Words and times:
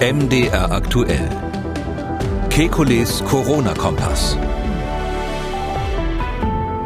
MDR 0.00 0.70
aktuell. 0.70 1.28
Kekules 2.50 3.20
Corona-Kompass. 3.24 4.36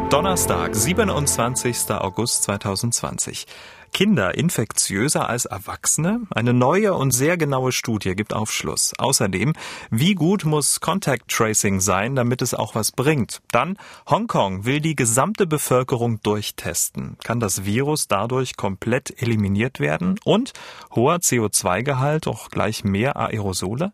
Donnerstag, 0.09 0.73
27. 0.73 1.99
August 1.99 2.45
2020. 2.45 3.45
Kinder 3.93 4.35
infektiöser 4.35 5.29
als 5.29 5.45
Erwachsene? 5.45 6.21
Eine 6.31 6.53
neue 6.53 6.95
und 6.95 7.11
sehr 7.11 7.37
genaue 7.37 7.71
Studie 7.71 8.15
gibt 8.15 8.33
Aufschluss. 8.33 8.93
Außerdem, 8.97 9.53
wie 9.91 10.15
gut 10.15 10.43
muss 10.45 10.79
Contact 10.79 11.29
Tracing 11.29 11.79
sein, 11.79 12.15
damit 12.15 12.41
es 12.41 12.55
auch 12.55 12.73
was 12.73 12.91
bringt? 12.91 13.41
Dann, 13.51 13.77
Hongkong 14.09 14.65
will 14.65 14.81
die 14.81 14.95
gesamte 14.95 15.45
Bevölkerung 15.45 16.19
durchtesten. 16.23 17.17
Kann 17.23 17.39
das 17.39 17.65
Virus 17.65 18.07
dadurch 18.07 18.57
komplett 18.57 19.21
eliminiert 19.21 19.79
werden? 19.79 20.19
Und 20.25 20.53
hoher 20.95 21.17
CO2-Gehalt, 21.17 22.27
auch 22.27 22.49
gleich 22.49 22.83
mehr 22.83 23.15
Aerosole? 23.15 23.93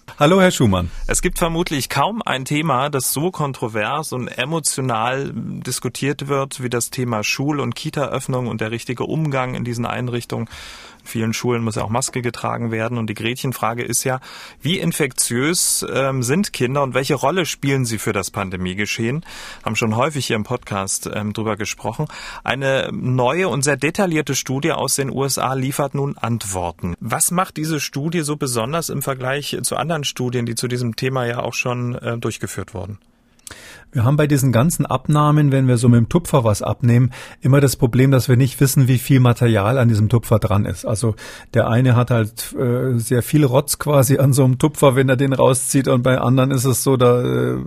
Hallo, 0.19 0.39
Herr 0.39 0.51
Schumann. 0.51 0.91
Es 1.07 1.21
gibt 1.21 1.39
vermutlich 1.39 1.89
kaum 1.89 2.21
ein 2.23 2.45
Thema, 2.45 2.89
das 2.89 3.11
so 3.11 3.31
kontrovers 3.31 4.13
und 4.13 4.27
emotional 4.27 5.31
diskutiert 5.33 6.27
wird 6.27 6.61
wie 6.61 6.69
das 6.69 6.91
Thema 6.91 7.23
Schul- 7.23 7.59
und 7.59 7.75
Kita-Öffnung 7.75 8.47
und 8.47 8.61
der 8.61 8.71
richtige 8.71 9.05
Umgang 9.05 9.55
in 9.55 9.63
diesen 9.63 9.85
Einrichtungen. 9.85 10.47
In 11.01 11.07
vielen 11.07 11.33
Schulen 11.33 11.63
muss 11.63 11.75
ja 11.75 11.83
auch 11.83 11.89
Maske 11.89 12.21
getragen 12.21 12.71
werden. 12.71 12.97
Und 12.97 13.09
die 13.09 13.15
Gretchenfrage 13.15 13.83
ist 13.83 14.03
ja, 14.03 14.19
wie 14.61 14.77
infektiös 14.77 15.85
ähm, 15.91 16.23
sind 16.23 16.53
Kinder 16.53 16.83
und 16.83 16.93
welche 16.93 17.15
Rolle 17.15 17.45
spielen 17.45 17.85
sie 17.85 17.97
für 17.97 18.13
das 18.13 18.31
Pandemiegeschehen? 18.31 19.25
Haben 19.65 19.75
schon 19.75 19.95
häufig 19.95 20.27
hier 20.27 20.35
im 20.35 20.43
Podcast 20.43 21.09
ähm, 21.11 21.33
drüber 21.33 21.57
gesprochen. 21.57 22.05
Eine 22.43 22.89
neue 22.91 23.49
und 23.49 23.63
sehr 23.63 23.77
detaillierte 23.77 24.35
Studie 24.35 24.71
aus 24.71 24.95
den 24.95 25.09
USA 25.09 25.53
liefert 25.53 25.95
nun 25.95 26.17
Antworten. 26.17 26.93
Was 26.99 27.31
macht 27.31 27.57
diese 27.57 27.79
Studie 27.79 28.21
so 28.21 28.35
besonders 28.35 28.89
im 28.89 29.01
Vergleich 29.01 29.57
zu 29.63 29.75
anderen 29.75 29.90
Studien, 30.03 30.45
die 30.45 30.55
zu 30.55 30.67
diesem 30.67 30.95
Thema 30.95 31.25
ja 31.25 31.39
auch 31.39 31.53
schon 31.53 31.95
äh, 31.95 32.17
durchgeführt 32.17 32.73
wurden? 32.73 32.99
Wir 33.91 34.05
haben 34.05 34.15
bei 34.15 34.27
diesen 34.27 34.53
ganzen 34.53 34.85
Abnahmen, 34.85 35.51
wenn 35.51 35.67
wir 35.67 35.77
so 35.77 35.89
mit 35.89 35.97
dem 35.97 36.07
Tupfer 36.07 36.45
was 36.45 36.61
abnehmen, 36.61 37.11
immer 37.41 37.59
das 37.59 37.75
Problem, 37.75 38.09
dass 38.11 38.29
wir 38.29 38.37
nicht 38.37 38.59
wissen, 38.61 38.87
wie 38.87 38.97
viel 38.97 39.19
Material 39.19 39.77
an 39.77 39.89
diesem 39.89 40.07
Tupfer 40.07 40.39
dran 40.39 40.65
ist. 40.65 40.85
Also 40.85 41.15
der 41.53 41.67
eine 41.67 41.95
hat 41.95 42.09
halt 42.09 42.53
äh, 42.53 42.97
sehr 42.97 43.21
viel 43.21 43.43
Rotz 43.43 43.79
quasi 43.79 44.17
an 44.17 44.31
so 44.31 44.45
einem 44.45 44.59
Tupfer, 44.59 44.95
wenn 44.95 45.09
er 45.09 45.17
den 45.17 45.33
rauszieht, 45.33 45.89
und 45.89 46.03
bei 46.03 46.19
anderen 46.19 46.51
ist 46.51 46.63
es 46.63 46.83
so, 46.83 46.95
da 46.95 47.21
äh, 47.21 47.57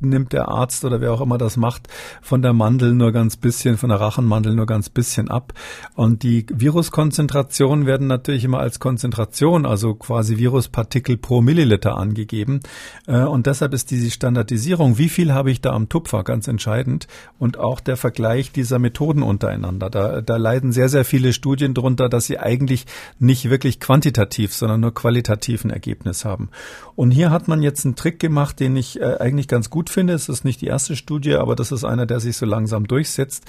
nimmt 0.00 0.32
der 0.32 0.48
Arzt 0.48 0.84
oder 0.84 1.00
wer 1.00 1.12
auch 1.12 1.20
immer 1.20 1.38
das 1.38 1.56
macht, 1.56 1.88
von 2.22 2.42
der 2.42 2.52
Mandel 2.52 2.94
nur 2.94 3.10
ganz 3.10 3.36
bisschen, 3.36 3.76
von 3.76 3.88
der 3.88 4.00
Rachenmandel 4.00 4.54
nur 4.54 4.66
ganz 4.66 4.88
bisschen 4.88 5.28
ab. 5.28 5.52
Und 5.94 6.22
die 6.22 6.46
Viruskonzentrationen 6.52 7.86
werden 7.86 8.06
natürlich 8.06 8.44
immer 8.44 8.60
als 8.60 8.78
Konzentration, 8.78 9.66
also 9.66 9.94
quasi 9.94 10.38
Viruspartikel 10.38 11.16
pro 11.16 11.40
Milliliter 11.40 11.96
angegeben. 11.96 12.60
Äh, 13.08 13.22
und 13.22 13.46
deshalb 13.46 13.74
ist 13.74 13.90
diese 13.90 14.10
Standardisierung, 14.12 14.98
wie 14.98 15.08
viel 15.08 15.32
habe 15.32 15.50
ich 15.50 15.55
ich 15.56 15.60
da 15.60 15.72
am 15.72 15.88
Tupfer, 15.88 16.22
ganz 16.22 16.48
entscheidend. 16.48 17.06
Und 17.38 17.58
auch 17.58 17.80
der 17.80 17.96
Vergleich 17.96 18.52
dieser 18.52 18.78
Methoden 18.78 19.22
untereinander. 19.22 19.90
Da, 19.90 20.20
da 20.20 20.36
leiden 20.36 20.72
sehr, 20.72 20.88
sehr 20.88 21.04
viele 21.04 21.32
Studien 21.32 21.74
drunter, 21.74 22.08
dass 22.08 22.26
sie 22.26 22.38
eigentlich 22.38 22.86
nicht 23.18 23.50
wirklich 23.50 23.80
quantitativ, 23.80 24.54
sondern 24.54 24.80
nur 24.80 24.94
qualitativen 24.94 25.70
Ergebnis 25.70 26.24
haben. 26.24 26.50
Und 26.94 27.10
hier 27.10 27.30
hat 27.30 27.48
man 27.48 27.62
jetzt 27.62 27.84
einen 27.84 27.96
Trick 27.96 28.18
gemacht, 28.20 28.60
den 28.60 28.76
ich 28.76 29.00
äh, 29.00 29.16
eigentlich 29.18 29.48
ganz 29.48 29.70
gut 29.70 29.90
finde. 29.90 30.12
Es 30.12 30.28
ist 30.28 30.44
nicht 30.44 30.60
die 30.60 30.66
erste 30.66 30.96
Studie, 30.96 31.34
aber 31.34 31.56
das 31.56 31.72
ist 31.72 31.84
einer, 31.84 32.06
der 32.06 32.20
sich 32.20 32.36
so 32.36 32.46
langsam 32.46 32.86
durchsetzt. 32.86 33.44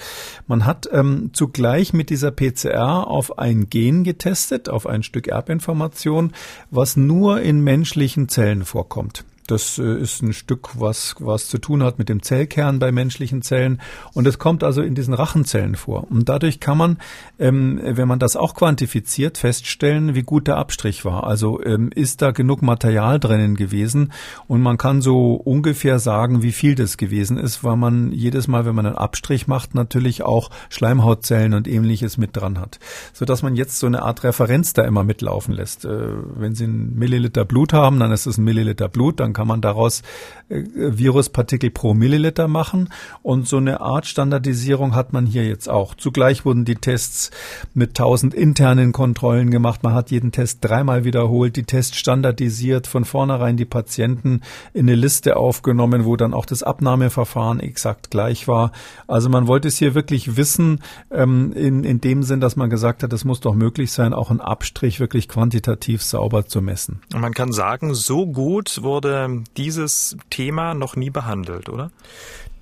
Man 0.48 0.66
hat 0.66 0.90
ähm, 0.92 1.32
zugleich 1.34 1.94
mit 1.94 2.10
dieser 2.10 2.32
PCR 2.32 3.08
auf 3.08 3.38
ein 3.38 3.70
Gen 3.70 4.04
getestet, 4.04 4.70
auf 4.70 4.88
ein 4.88 5.04
Stück 5.04 5.28
Erbinformation, 5.28 6.34
was 6.72 6.98
nur 6.98 7.42
in 7.42 7.62
menschlichen 7.62 8.30
Zellen 8.30 8.66
vorkommt. 8.66 9.26
Das 9.48 9.80
äh, 9.80 10.00
ist 10.00 10.22
ein 10.22 10.34
Stück, 10.34 10.80
was, 10.80 11.16
was 11.20 11.48
zu 11.48 11.58
tun 11.58 11.82
hat 11.82 11.98
mit 11.98 12.10
dem 12.10 12.22
Zellkern 12.22 12.80
bei 12.80 12.92
menschlichen 12.92 13.42
Zellen. 13.42 13.82
Und 14.14 14.28
es 14.28 14.40
kommt 14.40 14.64
also 14.64 14.82
in 14.82 14.94
diesen 14.94 15.14
Rachenzellen 15.14 15.76
vor. 15.76 16.06
Und 16.12 16.28
dadurch 16.28 16.60
kann 16.60 16.78
man, 16.78 16.98
ähm, 17.40 17.80
wenn 17.84 18.08
man 18.08 18.20
das 18.20 18.36
auch 18.36 18.54
quantifiziert, 18.54 19.38
feststellen, 19.38 20.16
wie 20.16 20.24
gut 20.24 20.48
der 20.48 20.58
Abstrich 20.58 21.06
war. 21.06 21.26
Also 21.26 21.64
ähm, 21.64 21.90
ist 21.96 22.22
da 22.22 22.32
genug 22.32 22.62
Material 22.62 23.20
drinnen 23.20 23.56
gewesen. 23.56 24.12
Und 24.48 24.62
man 24.62 24.78
kann 24.78 25.02
so 25.02 25.34
ungefähr 25.36 26.00
sagen, 26.00 26.44
wie 26.44 26.52
viel 26.52 26.76
das 26.76 26.98
gewesen 26.98 27.38
ist, 27.38 27.64
weil 27.64 27.78
man 27.78 28.12
jedes 28.12 28.48
Mal, 28.48 28.66
wenn 28.66 28.76
man 28.76 28.86
einen 28.86 28.96
Abstrich 28.96 29.48
macht, 29.48 29.76
natürlich 29.76 30.24
auch 30.24 30.50
Schleimhautzellen 30.70 31.54
und 31.54 31.68
ähnliches 31.68 32.18
mit 32.18 32.36
dran 32.36 32.60
hat. 32.60 32.80
Sodass 33.14 33.44
man 33.44 33.56
jetzt 33.56 33.80
so 33.80 33.88
eine 33.88 34.02
Art 34.02 34.24
Referenz 34.24 34.74
da 34.74 34.84
immer 34.84 35.04
mitlaufen 35.04 35.54
lässt. 35.54 35.86
Äh, 35.86 36.10
wenn 36.36 36.54
Sie 36.54 36.66
einen 36.66 36.98
Milliliter 36.98 37.46
Blut 37.46 37.72
haben, 37.72 38.00
dann 38.00 38.12
ist 38.12 38.26
es 38.26 38.38
ein 38.38 38.44
Milliliter 38.44 38.90
Blut, 38.90 39.20
dann 39.20 39.37
kann 39.38 39.48
man 39.48 39.62
daraus 39.62 40.02
äh, 40.50 40.64
Viruspartikel 40.74 41.70
pro 41.70 41.94
Milliliter 41.94 42.48
machen. 42.48 42.90
Und 43.22 43.48
so 43.48 43.58
eine 43.58 43.82
Art 43.82 44.08
Standardisierung 44.08 44.96
hat 44.96 45.14
man 45.14 45.28
hier 45.28 45.46
jetzt 45.46 45.70
auch. 45.70 45.94
Zugleich 45.94 46.44
wurden 46.44 46.66
die 46.66 46.74
Tests 46.74 47.30
mit 47.76 47.94
tausend 47.94 48.34
internen 48.34 48.94
Kontrollen 48.94 49.52
gemacht. 49.52 49.84
Man 49.84 49.94
hat 49.94 50.10
jeden 50.10 50.32
Test 50.32 50.60
dreimal 50.62 51.04
wiederholt, 51.04 51.56
die 51.56 51.66
Tests 51.66 51.98
standardisiert, 51.98 52.88
von 52.88 53.06
vornherein 53.06 53.58
die 53.58 53.66
Patienten 53.66 54.42
in 54.74 54.88
eine 54.88 54.96
Liste 54.96 55.38
aufgenommen, 55.38 56.04
wo 56.04 56.16
dann 56.16 56.34
auch 56.34 56.48
das 56.48 56.64
Abnahmeverfahren 56.64 57.60
exakt 57.60 58.10
gleich 58.10 58.48
war. 58.48 58.72
Also 59.06 59.30
man 59.30 59.46
wollte 59.46 59.68
es 59.68 59.78
hier 59.78 59.94
wirklich 59.94 60.36
wissen, 60.36 60.82
ähm, 61.12 61.54
in, 61.54 61.84
in 61.84 62.02
dem 62.02 62.24
Sinn, 62.24 62.40
dass 62.40 62.56
man 62.56 62.72
gesagt 62.72 63.04
hat, 63.04 63.14
es 63.14 63.24
muss 63.24 63.40
doch 63.40 63.54
möglich 63.54 63.92
sein, 63.92 64.14
auch 64.14 64.32
einen 64.32 64.42
Abstrich 64.42 65.00
wirklich 65.00 65.28
quantitativ 65.28 66.02
sauber 66.02 66.48
zu 66.48 66.60
messen. 66.60 67.02
Man 67.16 67.36
kann 67.36 67.52
sagen, 67.52 67.94
so 67.94 68.26
gut 68.26 68.82
wurde 68.82 69.27
dieses 69.58 70.18
Thema 70.30 70.74
noch 70.74 70.96
nie 70.96 71.10
behandelt, 71.10 71.70
oder? 71.70 71.92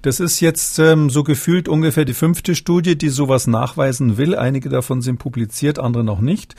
Das 0.05 0.19
ist 0.19 0.39
jetzt 0.39 0.77
ähm, 0.77 1.09
so 1.09 1.23
gefühlt 1.23 1.67
ungefähr 1.67 2.05
die 2.05 2.13
fünfte 2.13 2.53
Studie, 2.53 2.95
die 2.95 3.09
sowas 3.09 3.47
nachweisen 3.47 4.17
will. 4.17 4.35
Einige 4.35 4.69
davon 4.69 5.01
sind 5.01 5.17
publiziert, 5.17 5.79
andere 5.79 6.03
noch 6.03 6.19
nicht. 6.19 6.53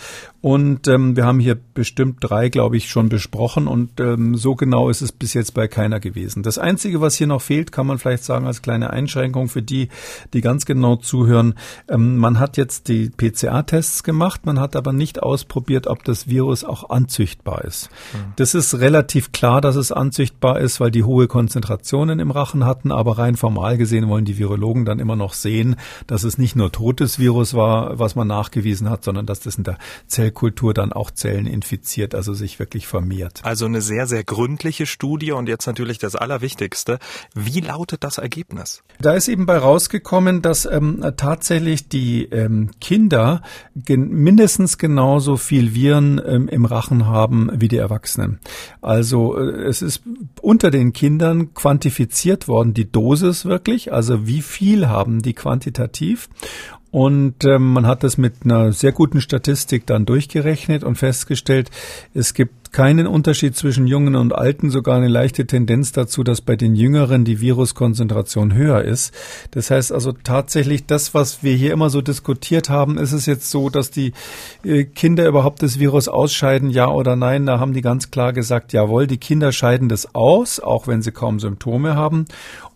Und 0.47 0.87
ähm, 0.87 1.17
wir 1.17 1.25
haben 1.25 1.41
hier 1.41 1.57
bestimmt 1.57 2.19
drei, 2.21 2.51
glaube 2.51 2.77
ich, 2.77 2.89
schon 2.89 3.09
besprochen. 3.09 3.67
Und 3.67 3.99
ähm, 3.99 4.37
so 4.37 4.55
genau 4.55 4.89
ist 4.89 5.03
es 5.03 5.11
bis 5.11 5.35
jetzt 5.35 5.55
bei 5.55 5.67
keiner 5.67 5.99
gewesen. 5.99 6.45
Das 6.45 6.57
Einzige, 6.57 7.01
was 7.01 7.17
hier 7.17 7.27
noch 7.27 7.43
fehlt, 7.43 7.73
kann 7.73 7.85
man 7.85 7.99
vielleicht 7.99 8.23
sagen 8.23 8.47
als 8.47 8.63
kleine 8.63 8.91
Einschränkung 8.91 9.49
für 9.49 9.63
die, 9.63 9.89
die 10.35 10.43
ganz 10.43 10.65
genau 10.65 10.95
zuhören. 10.95 11.55
Ähm, 11.89 12.19
man 12.19 12.39
hat 12.39 12.59
jetzt 12.59 12.87
die 12.87 13.11
PCA-Tests 13.11 14.05
gemacht, 14.05 14.47
man 14.47 14.61
hat 14.61 14.77
aber 14.77 14.93
nicht 14.93 15.21
ausprobiert, 15.21 15.89
ob 15.89 16.05
das 16.05 16.29
Virus 16.29 16.63
auch 16.63 16.91
anzüchtbar 16.91 17.65
ist. 17.65 17.91
Mhm. 18.13 18.35
Das 18.37 18.55
ist 18.55 18.79
relativ 18.79 19.33
klar, 19.33 19.61
dass 19.61 19.75
es 19.75 19.91
anzüchtbar 19.91 20.61
ist, 20.61 20.79
weil 20.79 20.93
die 20.93 21.03
hohe 21.03 21.27
Konzentrationen 21.27 22.21
im 22.21 22.31
Rachen 22.31 22.65
hatten, 22.65 22.93
aber 22.93 23.19
rein 23.19 23.35
formal 23.35 23.79
gesehen 23.79 24.09
wollen 24.09 24.25
die 24.25 24.39
Virologen 24.39 24.85
dann 24.85 25.01
immer 25.01 25.17
noch 25.17 25.33
sehen, 25.33 25.75
dass 26.07 26.23
es 26.23 26.39
nicht 26.39 26.55
nur 26.55 26.71
totes 26.71 27.19
Virus 27.19 27.55
war, 27.55 27.99
was 27.99 28.15
man 28.15 28.29
nachgewiesen 28.29 28.89
hat, 28.89 29.03
sondern 29.03 29.27
dass 29.27 29.41
das 29.41 29.57
in 29.57 29.65
der 29.65 29.79
Zellkultur 30.37 30.75
dann 30.75 30.93
auch 30.93 31.11
Zellen 31.11 31.47
infiziert, 31.47 32.15
also 32.15 32.35
sich 32.35 32.59
wirklich 32.59 32.87
vermehrt. 32.87 33.41
Also 33.43 33.65
eine 33.65 33.81
sehr, 33.81 34.07
sehr 34.07 34.23
gründliche 34.23 34.85
Studie 34.85 35.33
und 35.33 35.49
jetzt 35.49 35.67
natürlich 35.67 35.99
das 35.99 36.15
Allerwichtigste. 36.15 36.99
Wie 37.35 37.61
lautet 37.61 38.05
das 38.05 38.19
Ergebnis? 38.19 38.83
Da 39.01 39.15
ist 39.15 39.29
eben 39.29 39.47
bei 39.47 39.57
rausgekommen, 39.57 40.43
dass 40.43 40.67
ähm, 40.67 41.03
tatsächlich 41.17 41.89
die 41.89 42.25
ähm, 42.25 42.71
Kinder 42.81 43.43
gen 43.75 44.11
mindestens 44.11 44.77
genauso 44.77 45.37
viel 45.39 45.75
Viren 45.75 46.21
ähm, 46.25 46.49
im 46.49 46.67
Rachen 46.67 47.07
haben 47.07 47.51
wie 47.55 47.69
die 47.69 47.79
Erwachsenen. 47.79 48.39
Also 48.83 49.39
äh, 49.39 49.65
es 49.65 49.81
ist 49.81 50.03
unter 50.43 50.71
den 50.71 50.93
Kindern 50.93 51.55
quantifiziert 51.55 52.47
worden, 52.47 52.75
die 52.75 52.91
Dosis 52.91 53.47
wirklich? 53.47 53.93
Also 53.93 54.27
wie 54.27 54.43
viel 54.43 54.89
haben 54.89 55.23
die 55.23 55.33
quantitativ? 55.33 56.29
Und 56.97 57.45
ähm, 57.45 57.75
man 57.75 57.87
hat 57.87 58.05
das 58.05 58.17
mit 58.17 58.37
einer 58.47 58.73
sehr 58.73 58.91
guten 58.91 59.21
Statistik 59.21 59.85
dann 59.85 60.07
durchgerechnet 60.07 60.83
und 60.83 60.95
festgestellt, 60.95 61.71
es 62.15 62.33
gibt 62.33 62.73
keinen 62.73 63.07
Unterschied 63.07 63.55
zwischen 63.55 63.87
Jungen 63.87 64.17
und 64.17 64.35
Alten, 64.35 64.71
sogar 64.71 64.97
eine 64.97 65.09
leichte 65.09 65.47
Tendenz 65.47 65.93
dazu, 65.93 66.25
dass 66.25 66.41
bei 66.41 66.57
den 66.57 66.75
Jüngeren 66.75 67.27
die 67.27 67.39
Viruskonzentration 67.41 68.55
höher 68.55 68.83
ist. 68.83 69.13
Das 69.51 69.71
heißt 69.71 69.93
also 69.93 70.13
tatsächlich, 70.13 70.87
das, 70.87 71.13
was 71.13 71.43
wir 71.43 71.55
hier 71.55 71.75
immer 71.75 71.91
so 71.91 72.01
diskutiert 72.01 72.71
haben, 72.71 72.97
ist 72.97 73.13
es 73.13 73.27
jetzt 73.27 73.51
so, 73.51 73.69
dass 73.69 73.91
die 73.91 74.15
äh, 74.65 74.85
Kinder 74.85 75.29
überhaupt 75.29 75.63
das 75.63 75.79
Virus 75.79 76.09
ausscheiden, 76.09 76.71
ja 76.71 76.89
oder 76.89 77.15
nein? 77.15 77.45
Da 77.45 77.61
haben 77.61 77.75
die 77.75 77.83
ganz 77.83 78.11
klar 78.11 78.33
gesagt, 78.33 78.73
jawohl, 78.73 79.07
die 79.07 79.19
Kinder 79.19 79.53
scheiden 79.53 79.91
das 79.91 80.15
aus, 80.15 80.61
auch 80.61 80.89
wenn 80.89 81.03
sie 81.03 81.13
kaum 81.13 81.41
Symptome 81.41 81.95
haben. 81.95 82.25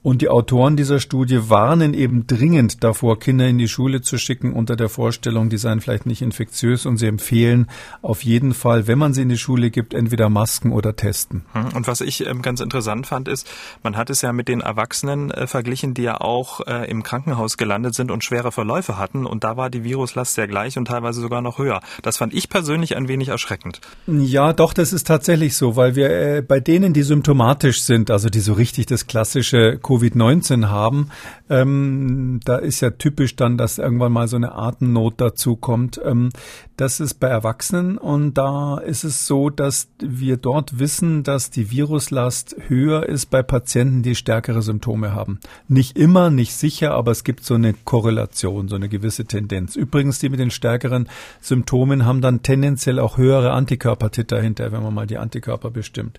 Und 0.02 0.22
die 0.22 0.30
Autoren 0.30 0.76
dieser 0.76 0.98
Studie 0.98 1.50
warnen 1.50 1.92
eben 1.92 2.26
dringend 2.26 2.82
davor, 2.82 3.18
Kinder 3.18 3.46
in 3.46 3.58
die 3.58 3.68
Schule 3.68 4.00
zu 4.00 4.16
schicken 4.16 4.54
unter 4.54 4.74
der 4.74 4.88
Vorstellung, 4.88 5.50
die 5.50 5.58
seien 5.58 5.82
vielleicht 5.82 6.06
nicht 6.06 6.22
infektiös 6.22 6.86
und 6.86 6.96
sie 6.96 7.06
empfehlen 7.06 7.66
auf 8.00 8.24
jeden 8.24 8.54
Fall, 8.54 8.86
wenn 8.86 8.98
man 8.98 9.12
sie 9.12 9.20
in 9.20 9.28
die 9.28 9.36
Schule 9.36 9.70
gibt, 9.70 9.92
entweder 9.92 10.30
Masken 10.30 10.72
oder 10.72 10.96
testen. 10.96 11.44
Hm, 11.52 11.74
und 11.74 11.86
was 11.86 12.00
ich 12.00 12.26
ähm, 12.26 12.40
ganz 12.40 12.60
interessant 12.60 13.06
fand, 13.06 13.28
ist, 13.28 13.46
man 13.82 13.98
hat 13.98 14.08
es 14.08 14.22
ja 14.22 14.32
mit 14.32 14.48
den 14.48 14.62
Erwachsenen 14.62 15.30
äh, 15.32 15.46
verglichen, 15.46 15.92
die 15.92 16.02
ja 16.02 16.18
auch 16.18 16.66
äh, 16.66 16.90
im 16.90 17.02
Krankenhaus 17.02 17.58
gelandet 17.58 17.94
sind 17.94 18.10
und 18.10 18.24
schwere 18.24 18.52
Verläufe 18.52 18.96
hatten. 18.96 19.26
Und 19.26 19.44
da 19.44 19.58
war 19.58 19.68
die 19.68 19.84
Viruslast 19.84 20.32
sehr 20.32 20.48
gleich 20.48 20.78
und 20.78 20.86
teilweise 20.86 21.20
sogar 21.20 21.42
noch 21.42 21.58
höher. 21.58 21.82
Das 22.02 22.16
fand 22.16 22.32
ich 22.32 22.48
persönlich 22.48 22.96
ein 22.96 23.08
wenig 23.08 23.28
erschreckend. 23.28 23.82
Ja, 24.06 24.54
doch, 24.54 24.72
das 24.72 24.94
ist 24.94 25.06
tatsächlich 25.06 25.56
so, 25.56 25.76
weil 25.76 25.94
wir 25.94 26.10
äh, 26.10 26.40
bei 26.42 26.58
denen, 26.58 26.94
die 26.94 27.02
symptomatisch 27.02 27.82
sind, 27.82 28.10
also 28.10 28.30
die 28.30 28.40
so 28.40 28.54
richtig 28.54 28.86
das 28.86 29.06
klassische 29.06 29.78
Covid-19 29.90 30.68
haben, 30.68 31.10
ähm, 31.48 32.38
da 32.44 32.56
ist 32.56 32.80
ja 32.80 32.90
typisch 32.90 33.34
dann, 33.34 33.58
dass 33.58 33.78
irgendwann 33.78 34.12
mal 34.12 34.28
so 34.28 34.36
eine 34.36 34.54
Atemnot 34.54 35.20
dazu 35.20 35.56
kommt. 35.56 36.00
Ähm, 36.04 36.30
das 36.76 37.00
ist 37.00 37.14
bei 37.14 37.28
Erwachsenen 37.28 37.98
und 37.98 38.34
da 38.34 38.78
ist 38.78 39.04
es 39.04 39.26
so, 39.26 39.50
dass 39.50 39.88
wir 39.98 40.36
dort 40.36 40.78
wissen, 40.78 41.24
dass 41.24 41.50
die 41.50 41.70
Viruslast 41.70 42.56
höher 42.68 43.06
ist 43.06 43.26
bei 43.26 43.42
Patienten, 43.42 44.02
die 44.02 44.14
stärkere 44.14 44.62
Symptome 44.62 45.12
haben. 45.12 45.40
Nicht 45.68 45.98
immer, 45.98 46.30
nicht 46.30 46.54
sicher, 46.54 46.92
aber 46.92 47.10
es 47.10 47.24
gibt 47.24 47.44
so 47.44 47.54
eine 47.54 47.74
Korrelation, 47.74 48.68
so 48.68 48.76
eine 48.76 48.88
gewisse 48.88 49.24
Tendenz. 49.24 49.76
Übrigens, 49.76 50.20
die 50.20 50.28
mit 50.28 50.40
den 50.40 50.50
stärkeren 50.50 51.08
Symptomen 51.40 52.06
haben 52.06 52.20
dann 52.20 52.42
tendenziell 52.42 52.98
auch 52.98 53.18
höhere 53.18 53.52
Antikörpertitter 53.52 54.40
hinterher, 54.40 54.72
wenn 54.72 54.82
man 54.82 54.94
mal 54.94 55.06
die 55.06 55.18
Antikörper 55.18 55.70
bestimmt. 55.70 56.18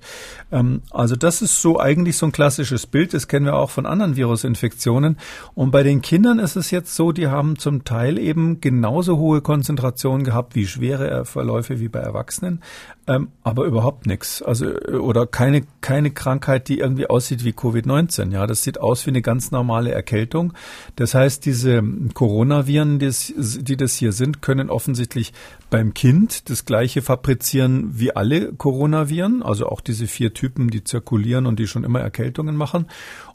Ähm, 0.51 0.81
also 0.91 1.15
das 1.15 1.41
ist 1.41 1.62
so 1.62 1.79
eigentlich 1.79 2.17
so 2.17 2.27
ein 2.27 2.31
klassisches 2.31 2.85
Bild. 2.85 3.13
Das 3.13 3.27
kennen 3.27 3.45
wir 3.45 3.56
auch 3.56 3.61
von 3.69 3.86
anderen 3.86 4.16
Virusinfektionen. 4.16 5.18
Und 5.54 5.72
bei 5.72 5.84
den 5.84 6.02
Kindern 6.02 6.40
ist 6.40 6.56
es 6.56 6.72
jetzt 6.72 6.96
so, 6.96 7.12
die 7.12 7.28
haben 7.28 7.58
zum 7.58 7.84
Teil 7.84 8.18
eben 8.18 8.62
genauso 8.62 9.18
hohe 9.18 9.42
Konzentrationen 9.42 10.24
gehabt 10.24 10.56
wie 10.56 10.66
schwere 10.66 11.25
Verläufe 11.25 11.80
wie 11.80 11.90
bei 11.90 12.00
Erwachsenen, 12.00 12.62
ähm, 13.08 13.30
aber 13.44 13.66
überhaupt 13.66 14.06
nichts. 14.06 14.42
Also 14.42 14.66
äh, 14.66 14.94
oder 14.94 15.28
keine 15.28 15.63
keine 15.81 16.12
Krankheit, 16.12 16.68
die 16.69 16.80
irgendwie 16.80 17.08
aussieht 17.08 17.44
wie 17.44 17.52
Covid-19. 17.52 18.31
Ja, 18.31 18.48
das 18.48 18.63
sieht 18.63 18.80
aus 18.80 19.06
wie 19.06 19.12
eine 19.12 19.22
ganz 19.22 19.52
normale 19.52 19.92
Erkältung. 19.92 20.54
Das 20.96 21.13
heißt, 21.13 21.46
diese 21.46 21.84
Coronaviren, 22.13 23.00
die, 23.00 23.12
die 23.62 23.78
das 23.78 23.96
hier 23.96 24.12
sind, 24.12 24.42
können 24.42 24.69
offensichtlich 24.69 25.34
beim 25.69 25.94
Kind 25.94 26.50
das 26.50 26.66
gleiche 26.66 27.02
fabrizieren 27.02 27.92
wie 27.94 28.16
alle 28.16 28.54
Coronaviren, 28.54 29.42
also 29.42 29.68
auch 29.68 29.81
diese 29.81 30.08
vier 30.08 30.34
Typen, 30.34 30.69
die 30.69 30.84
zirkulieren 30.84 31.46
und 31.46 31.60
die 31.60 31.68
schon 31.68 31.84
immer 31.84 32.00
Erkältungen 32.00 32.56
machen. 32.56 32.88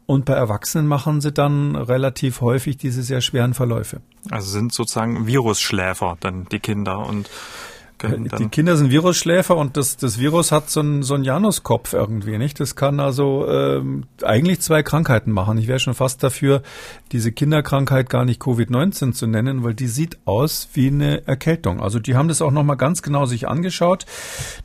Und 0.06 0.24
bei 0.24 0.34
Erwachsenen 0.34 0.86
machen 0.86 1.20
sie 1.20 1.32
dann 1.32 1.74
relativ 1.74 2.40
häufig 2.40 2.76
diese 2.76 3.02
sehr 3.02 3.20
schweren 3.20 3.54
Verläufe. 3.54 4.00
Also 4.30 4.50
sind 4.50 4.72
sozusagen 4.72 5.26
Virusschläfer 5.26 6.16
dann 6.20 6.46
die 6.46 6.60
Kinder 6.60 7.00
und 7.00 7.28
die 8.02 8.48
Kinder 8.48 8.76
sind 8.76 8.90
Virusschläfer 8.90 9.56
und 9.56 9.78
das, 9.78 9.96
das 9.96 10.18
Virus 10.18 10.52
hat 10.52 10.68
so 10.68 10.80
einen, 10.80 11.02
so 11.02 11.14
einen 11.14 11.24
Januskopf 11.24 11.94
irgendwie, 11.94 12.36
nicht? 12.36 12.60
Das 12.60 12.76
kann 12.76 13.00
also 13.00 13.48
ähm, 13.48 14.04
eigentlich 14.22 14.60
zwei 14.60 14.82
Krankheiten 14.82 15.32
machen. 15.32 15.56
Ich 15.56 15.66
wäre 15.66 15.78
schon 15.78 15.94
fast 15.94 16.22
dafür, 16.22 16.62
diese 17.12 17.32
Kinderkrankheit 17.32 18.10
gar 18.10 18.26
nicht 18.26 18.42
Covid-19 18.42 19.12
zu 19.12 19.26
nennen, 19.26 19.64
weil 19.64 19.72
die 19.72 19.86
sieht 19.86 20.18
aus 20.26 20.68
wie 20.74 20.88
eine 20.88 21.26
Erkältung. 21.26 21.80
Also 21.80 21.98
die 21.98 22.16
haben 22.16 22.28
das 22.28 22.42
auch 22.42 22.50
nochmal 22.50 22.76
ganz 22.76 23.00
genau 23.00 23.24
sich 23.24 23.48
angeschaut. 23.48 24.04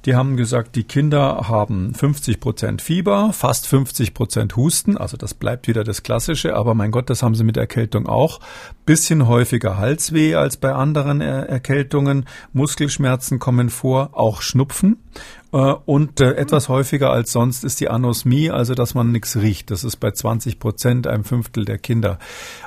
Die 0.05 0.15
haben 0.15 0.35
gesagt, 0.35 0.75
die 0.75 0.83
Kinder 0.83 1.47
haben 1.47 1.93
50 1.93 2.41
Prozent 2.41 2.81
Fieber, 2.81 3.31
fast 3.31 3.65
50 3.65 4.13
Prozent 4.13 4.57
Husten. 4.57 4.97
Also 4.97 5.15
das 5.15 5.33
bleibt 5.33 5.69
wieder 5.69 5.85
das 5.85 6.03
Klassische, 6.03 6.55
aber 6.55 6.73
mein 6.73 6.91
Gott, 6.91 7.09
das 7.09 7.23
haben 7.23 7.35
sie 7.35 7.45
mit 7.45 7.55
Erkältung 7.55 8.07
auch. 8.07 8.41
Bisschen 8.85 9.27
häufiger 9.27 9.77
Halsweh 9.77 10.35
als 10.35 10.57
bei 10.57 10.73
anderen 10.73 11.21
Erkältungen, 11.21 12.25
Muskelschmerzen 12.51 13.20
Schmerzen 13.21 13.37
kommen 13.37 13.69
vor, 13.69 14.09
auch 14.13 14.41
Schnupfen. 14.41 14.97
Äh, 15.51 15.73
und 15.85 16.19
äh, 16.21 16.33
etwas 16.33 16.69
häufiger 16.69 17.11
als 17.11 17.31
sonst 17.31 17.63
ist 17.63 17.79
die 17.79 17.89
Anosmie, 17.89 18.49
also 18.49 18.73
dass 18.73 18.93
man 18.93 19.11
nichts 19.11 19.37
riecht. 19.37 19.71
Das 19.71 19.83
ist 19.83 19.97
bei 19.97 20.11
20 20.11 20.59
Prozent, 20.59 21.07
einem 21.07 21.23
Fünftel 21.23 21.65
der 21.65 21.77
Kinder. 21.77 22.19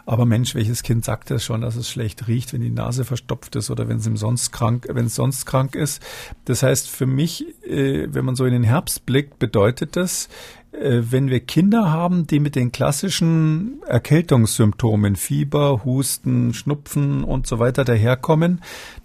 Aber 0.07 0.27
Mensch, 0.27 0.55
welches 0.55 0.83
Kind 0.83 1.05
sagt 1.05 1.31
das 1.31 1.45
schon, 1.45 1.63
dass 1.63 1.77
es 1.77 1.89
schlecht 1.89 2.29
riecht, 2.29 2.53
wenn 2.53 2.61
die 2.61 2.71
Nase 2.71 3.05
verstopft 3.05 3.57
ist 3.57 3.71
oder 3.71 3.89
wenn 3.89 3.99
es 3.99 4.05
sonst 4.15 4.53
krank, 4.53 4.87
wenn 4.91 5.07
es 5.07 5.15
sonst 5.15 5.47
krank 5.47 5.75
ist? 5.75 6.03
Das 6.45 6.63
heißt, 6.63 6.89
für 6.89 7.07
mich, 7.07 7.45
äh, 7.65 8.13
wenn 8.13 8.25
man 8.25 8.37
so 8.37 8.45
in 8.45 8.53
den 8.53 8.65
Herbst 8.65 9.07
blickt, 9.07 9.39
bedeutet 9.39 9.97
das, 9.97 10.29
wenn 10.77 11.31
wir 11.31 11.39
Kinder 11.39 11.93
haben, 11.93 12.27
die 12.27 12.41
mit 12.41 12.57
den 12.57 12.73
klassischen 12.73 13.81
Erkältungssymptomen, 13.87 15.15
Fieber, 15.15 15.85
Husten, 15.85 16.53
Schnupfen 16.53 17.23
und 17.23 17.47
so 17.47 17.61
weiter 17.61 17.85
daherkommen, 17.85 18.61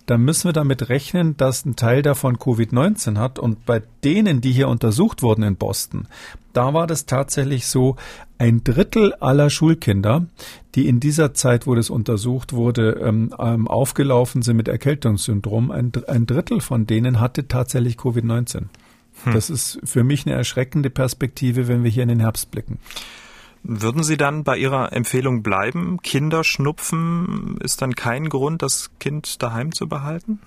dann 0.10 0.22
müssen 0.22 0.46
wir 0.46 0.54
damit 0.54 0.90
rechnen, 0.90 1.38
dass 1.38 1.66
ein 1.66 1.76
Teil 1.76 2.02
davon 2.02 2.38
Covid-19 2.38 3.18
hat. 3.20 3.38
Und 3.38 3.66
bei 3.70 3.84
denen, 4.04 4.42
die 4.42 4.52
hier 4.52 4.68
untersucht 4.68 5.22
wurden 5.22 5.44
in 5.44 5.56
Boston, 5.56 6.08
da 6.54 6.74
war 6.74 6.88
das 6.88 7.06
tatsächlich 7.06 7.68
so, 7.68 7.98
ein 8.40 8.64
Drittel 8.64 9.14
aller 9.14 9.52
Schulkinder, 9.52 10.26
die 10.74 10.88
in 10.88 11.00
dieser 11.00 11.36
Zeit, 11.36 11.68
wo 11.68 11.76
das 11.76 11.92
untersucht 11.92 12.52
wurde, 12.52 12.94
ähm, 12.94 13.32
ähm 13.38 13.68
aufgelaufen 13.68 14.42
sind 14.42 14.58
mit 14.58 14.68
Erkältungssyndrom, 14.68 15.70
ein, 15.70 15.92
ein 16.08 16.26
Drittel 16.26 16.62
von 16.62 16.88
denen 16.88 17.20
hatte 17.20 17.48
tatsächlich 17.48 17.98
Covid-19. 17.98 18.56
Hm. 19.26 19.34
Das 19.34 19.52
ist 19.52 19.80
für 19.84 20.04
mich 20.04 20.26
eine 20.26 20.36
erschreckende 20.36 20.90
Perspektive, 20.90 21.68
wenn 21.68 21.84
wir 21.84 21.92
hier 21.92 22.02
in 22.02 22.10
den 22.10 22.22
Herbst 22.22 22.50
blicken. 22.50 22.80
Würden 23.62 24.02
Sie 24.02 24.18
dann 24.18 24.44
bei 24.44 24.58
Ihrer 24.58 24.94
Empfehlung 24.94 25.44
bleiben? 25.44 26.00
Kinderschnupfen 26.02 27.60
ist 27.62 27.84
dann 27.84 27.94
kein 27.94 28.30
Grund, 28.30 28.64
das 28.64 28.90
Kind 29.00 29.44
daheim 29.44 29.74
zu 29.74 29.88
behalten? 29.88 30.40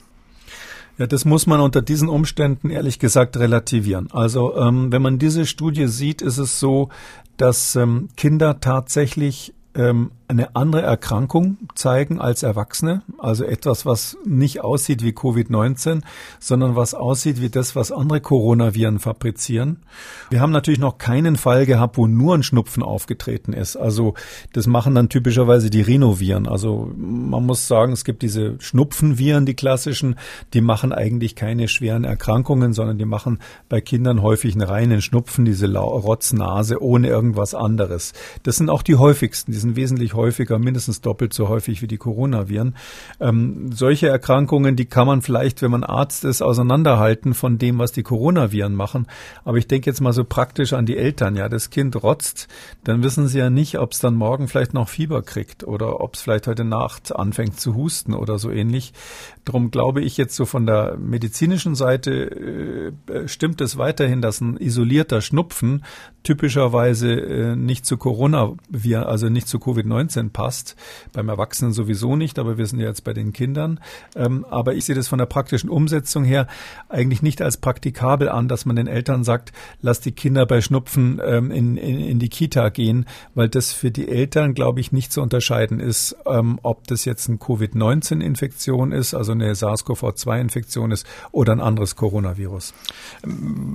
Ja, 1.03 1.09
das 1.09 1.25
muss 1.25 1.49
man 1.49 1.61
unter 1.61 1.83
diesen 1.83 2.09
Umständen 2.09 2.71
ehrlich 2.71 3.01
gesagt 3.01 3.37
relativieren. 3.37 4.07
Also 4.13 4.57
ähm, 4.57 4.93
wenn 4.93 5.03
man 5.03 5.19
diese 5.19 5.47
Studie 5.47 5.89
sieht, 5.89 6.23
ist 6.23 6.39
es 6.39 6.61
so, 6.61 6.91
dass 7.37 7.75
ähm, 7.75 8.07
Kinder 8.17 8.61
tatsächlich 8.61 9.53
ähm, 9.75 10.13
eine 10.33 10.57
andere 10.57 10.83
Erkrankung 10.83 11.59
zeigen 11.75 12.21
als 12.21 12.43
Erwachsene, 12.43 13.03
also 13.19 13.45
etwas, 13.45 13.87
was 13.87 14.17
nicht 14.25 14.63
aussieht 14.63 15.03
wie 15.03 15.11
Covid-19, 15.11 16.01
sondern 16.41 16.75
was 16.75 16.95
aussieht 16.95 17.41
wie 17.41 17.51
das, 17.51 17.77
was 17.77 17.93
andere 17.93 18.21
Coronaviren 18.21 18.99
fabrizieren. 18.99 19.83
Wir 20.31 20.41
haben 20.41 20.51
natürlich 20.51 20.81
noch 20.81 20.99
keinen 20.99 21.37
Fall 21.37 21.67
gehabt, 21.67 21.99
wo 21.99 22.07
nur 22.07 22.35
ein 22.35 22.43
Schnupfen 22.43 22.83
aufgetreten 22.83 23.53
ist. 23.53 23.77
Also 23.77 24.15
das 24.53 24.67
machen 24.67 24.95
dann 24.95 25.09
typischerweise 25.09 25.71
die 25.71 25.83
Rhinoviren. 25.83 26.49
Also 26.49 26.91
man 26.97 27.45
muss 27.45 27.69
sagen, 27.69 27.93
es 27.93 28.05
gibt 28.05 28.23
diese 28.23 28.57
Schnupfenviren, 28.59 29.47
die 29.47 29.55
klassischen, 29.55 30.17
die 30.55 30.63
machen 30.63 30.93
eigentlich 30.93 31.37
keine 31.37 31.69
schweren 31.69 32.05
Erkrankungen, 32.05 32.73
sondern 32.73 32.99
die 32.99 33.05
machen 33.05 33.39
bei 33.69 33.81
Kindern 33.81 34.23
häufig 34.23 34.55
einen 34.55 34.67
reinen 34.67 35.03
Schnupfen, 35.03 35.45
diese 35.45 35.73
Rotznase 35.77 36.83
ohne 36.83 37.09
irgendwas 37.09 37.55
anderes. 37.55 38.15
Das 38.45 38.57
sind 38.57 38.71
auch 38.71 38.83
die 38.83 38.97
häufigsten, 38.97 39.53
die 39.53 39.59
sind 39.59 39.77
wesentlich 39.77 40.15
häufiger 40.15 40.22
häufiger, 40.23 40.59
mindestens 40.59 41.01
doppelt 41.01 41.35
so 41.35 41.49
häufig 41.49 41.83
wie 41.83 41.89
die 41.89 41.99
Coronaviren. 41.99 42.77
Ähm, 43.21 43.73
solche 43.73 44.09
Erkrankungen, 44.09 44.77
die 44.77 44.87
kann 44.87 45.07
man 45.07 45.21
vielleicht, 45.21 45.63
wenn 45.63 45.73
man 45.73 45.83
Arzt 45.83 46.25
ist, 46.25 46.43
auseinanderhalten 46.43 47.35
von 47.35 47.59
dem, 47.59 47.79
was 47.79 47.91
die 47.91 48.05
Coronaviren 48.05 48.75
machen. 48.75 49.09
Aber 49.45 49.59
ich 49.59 49.67
denke 49.67 49.91
jetzt 49.91 50.01
mal 50.01 50.13
so 50.13 50.25
praktisch 50.25 50.73
an 50.73 50.87
die 50.87 50.97
Eltern. 50.97 51.35
Ja, 51.35 51.49
das 51.49 51.71
Kind 51.71 52.01
rotzt, 52.03 52.49
dann 52.85 53.03
wissen 53.03 53.27
sie 53.27 53.39
ja 53.39 53.51
nicht, 53.51 53.79
ob 53.79 53.93
es 53.93 53.99
dann 53.99 54.15
morgen 54.15 54.47
vielleicht 54.47 54.75
noch 54.75 54.89
Fieber 54.89 55.23
kriegt 55.23 55.65
oder 55.65 56.01
ob 56.01 56.15
es 56.15 56.23
vielleicht 56.23 56.47
heute 56.47 56.65
Nacht 56.65 57.15
anfängt 57.15 57.59
zu 57.59 57.75
husten 57.75 58.15
oder 58.15 58.39
so 58.39 58.51
ähnlich. 58.51 58.93
Darum 59.45 59.73
glaube 59.73 60.03
ich 60.03 60.17
jetzt 60.17 60.37
so 60.37 60.45
von 60.45 60.67
der 60.67 60.97
medizinischen 60.99 61.75
Seite 61.75 62.93
äh, 63.09 63.29
stimmt 63.29 63.61
es 63.61 63.77
weiterhin, 63.77 64.23
dass 64.23 64.41
ein 64.41 64.57
isolierter 64.57 65.21
Schnupfen 65.21 65.85
typischerweise 66.23 67.11
äh, 67.13 67.57
nicht 67.57 67.85
zu 67.85 67.97
Corona, 67.97 68.55
also 69.05 69.29
nicht 69.29 69.49
zu 69.49 69.59
Covid-19 69.59 70.12
passt. 70.31 70.77
Beim 71.13 71.29
Erwachsenen 71.29 71.73
sowieso 71.73 72.17
nicht, 72.17 72.39
aber 72.39 72.59
wir 72.59 72.67
sind 72.67 72.81
ja 72.81 72.89
jetzt 72.89 73.05
bei 73.05 73.13
den 73.13 73.33
Kindern. 73.33 73.81
Ähm, 74.15 74.45
aber 74.51 74.75
ich 74.75 74.85
sehe 74.85 74.95
das 74.95 75.09
von 75.09 75.19
der 75.19 75.27
praktischen 75.27 75.71
Umsetzung 75.71 76.25
her 76.25 76.47
eigentlich 76.89 77.23
nicht 77.23 77.43
als 77.43 77.57
praktikabel 77.57 78.29
an, 78.29 78.49
dass 78.49 78.67
man 78.67 78.77
den 78.77 78.87
Eltern 78.87 79.25
sagt, 79.25 79.53
lass 79.81 80.01
die 80.01 80.13
Kinder 80.13 80.47
bei 80.47 80.61
Schnupfen 80.61 81.21
ähm, 81.25 81.51
in, 81.51 81.77
in, 81.77 82.01
in 82.01 82.19
die 82.19 82.29
Kita 82.29 82.69
gehen, 82.69 83.07
weil 83.35 83.49
das 83.49 83.73
für 83.73 83.91
die 83.91 84.09
Eltern, 84.09 84.55
glaube 84.55 84.81
ich, 84.81 84.93
nicht 84.93 85.13
zu 85.13 85.23
unterscheiden 85.23 85.81
ist, 85.81 86.17
ähm, 86.27 86.59
ob 86.63 86.87
das 86.87 87.05
jetzt 87.05 87.29
ein 87.29 87.39
Covid-19-Infektion 87.39 88.93
ist, 88.93 89.15
also 89.15 89.33
eine 89.33 89.55
SARS-CoV-2-Infektion 89.55 90.91
ist 90.91 91.07
oder 91.31 91.53
ein 91.53 91.61
anderes 91.61 91.97
Coronavirus. 91.97 92.75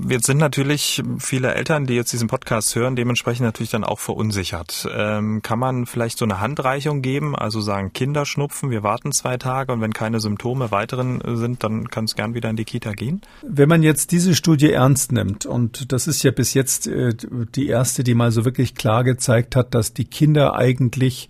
Jetzt 0.10 0.26
sind 0.26 0.38
natürlich 0.38 1.04
viele 1.20 1.54
Eltern, 1.54 1.86
die 1.86 1.96
jetzt 1.96 2.14
diesen 2.14 2.28
Podcast 2.28 2.76
hören, 2.76 2.96
dementsprechend 2.96 3.46
natürlich 3.46 3.72
dann 3.72 3.84
auch 3.84 4.00
verunsichert. 4.00 4.88
Ähm, 4.94 5.42
kann 5.42 5.60
man 5.60 5.86
vielleicht 5.86 6.17
so 6.18 6.26
eine 6.26 6.40
Handreichung 6.40 7.02
geben, 7.02 7.36
also 7.36 7.62
sagen 7.62 7.94
Kinderschnupfen, 7.94 8.72
wir 8.72 8.84
warten 8.84 9.12
zwei 9.12 9.38
Tage 9.38 9.72
und 9.72 9.82
wenn 9.82 9.94
keine 9.94 10.20
Symptome 10.20 10.72
weiteren 10.72 11.22
sind, 11.38 11.64
dann 11.64 11.90
kann 11.90 12.06
es 12.06 12.16
gern 12.16 12.34
wieder 12.34 12.50
in 12.50 12.56
die 12.56 12.66
Kita 12.66 12.94
gehen? 12.94 13.22
Wenn 13.42 13.70
man 13.70 13.84
jetzt 13.84 14.12
diese 14.12 14.36
Studie 14.36 14.72
ernst 14.72 15.12
nimmt, 15.12 15.46
und 15.46 15.92
das 15.92 16.08
ist 16.08 16.24
ja 16.24 16.32
bis 16.32 16.54
jetzt 16.54 16.88
äh, 16.88 17.14
die 17.56 17.68
erste, 17.68 18.04
die 18.04 18.16
mal 18.16 18.32
so 18.32 18.46
wirklich 18.46 18.76
klar 18.76 19.04
gezeigt 19.04 19.56
hat, 19.56 19.74
dass 19.74 19.94
die 19.94 20.06
Kinder 20.06 20.56
eigentlich 20.56 21.30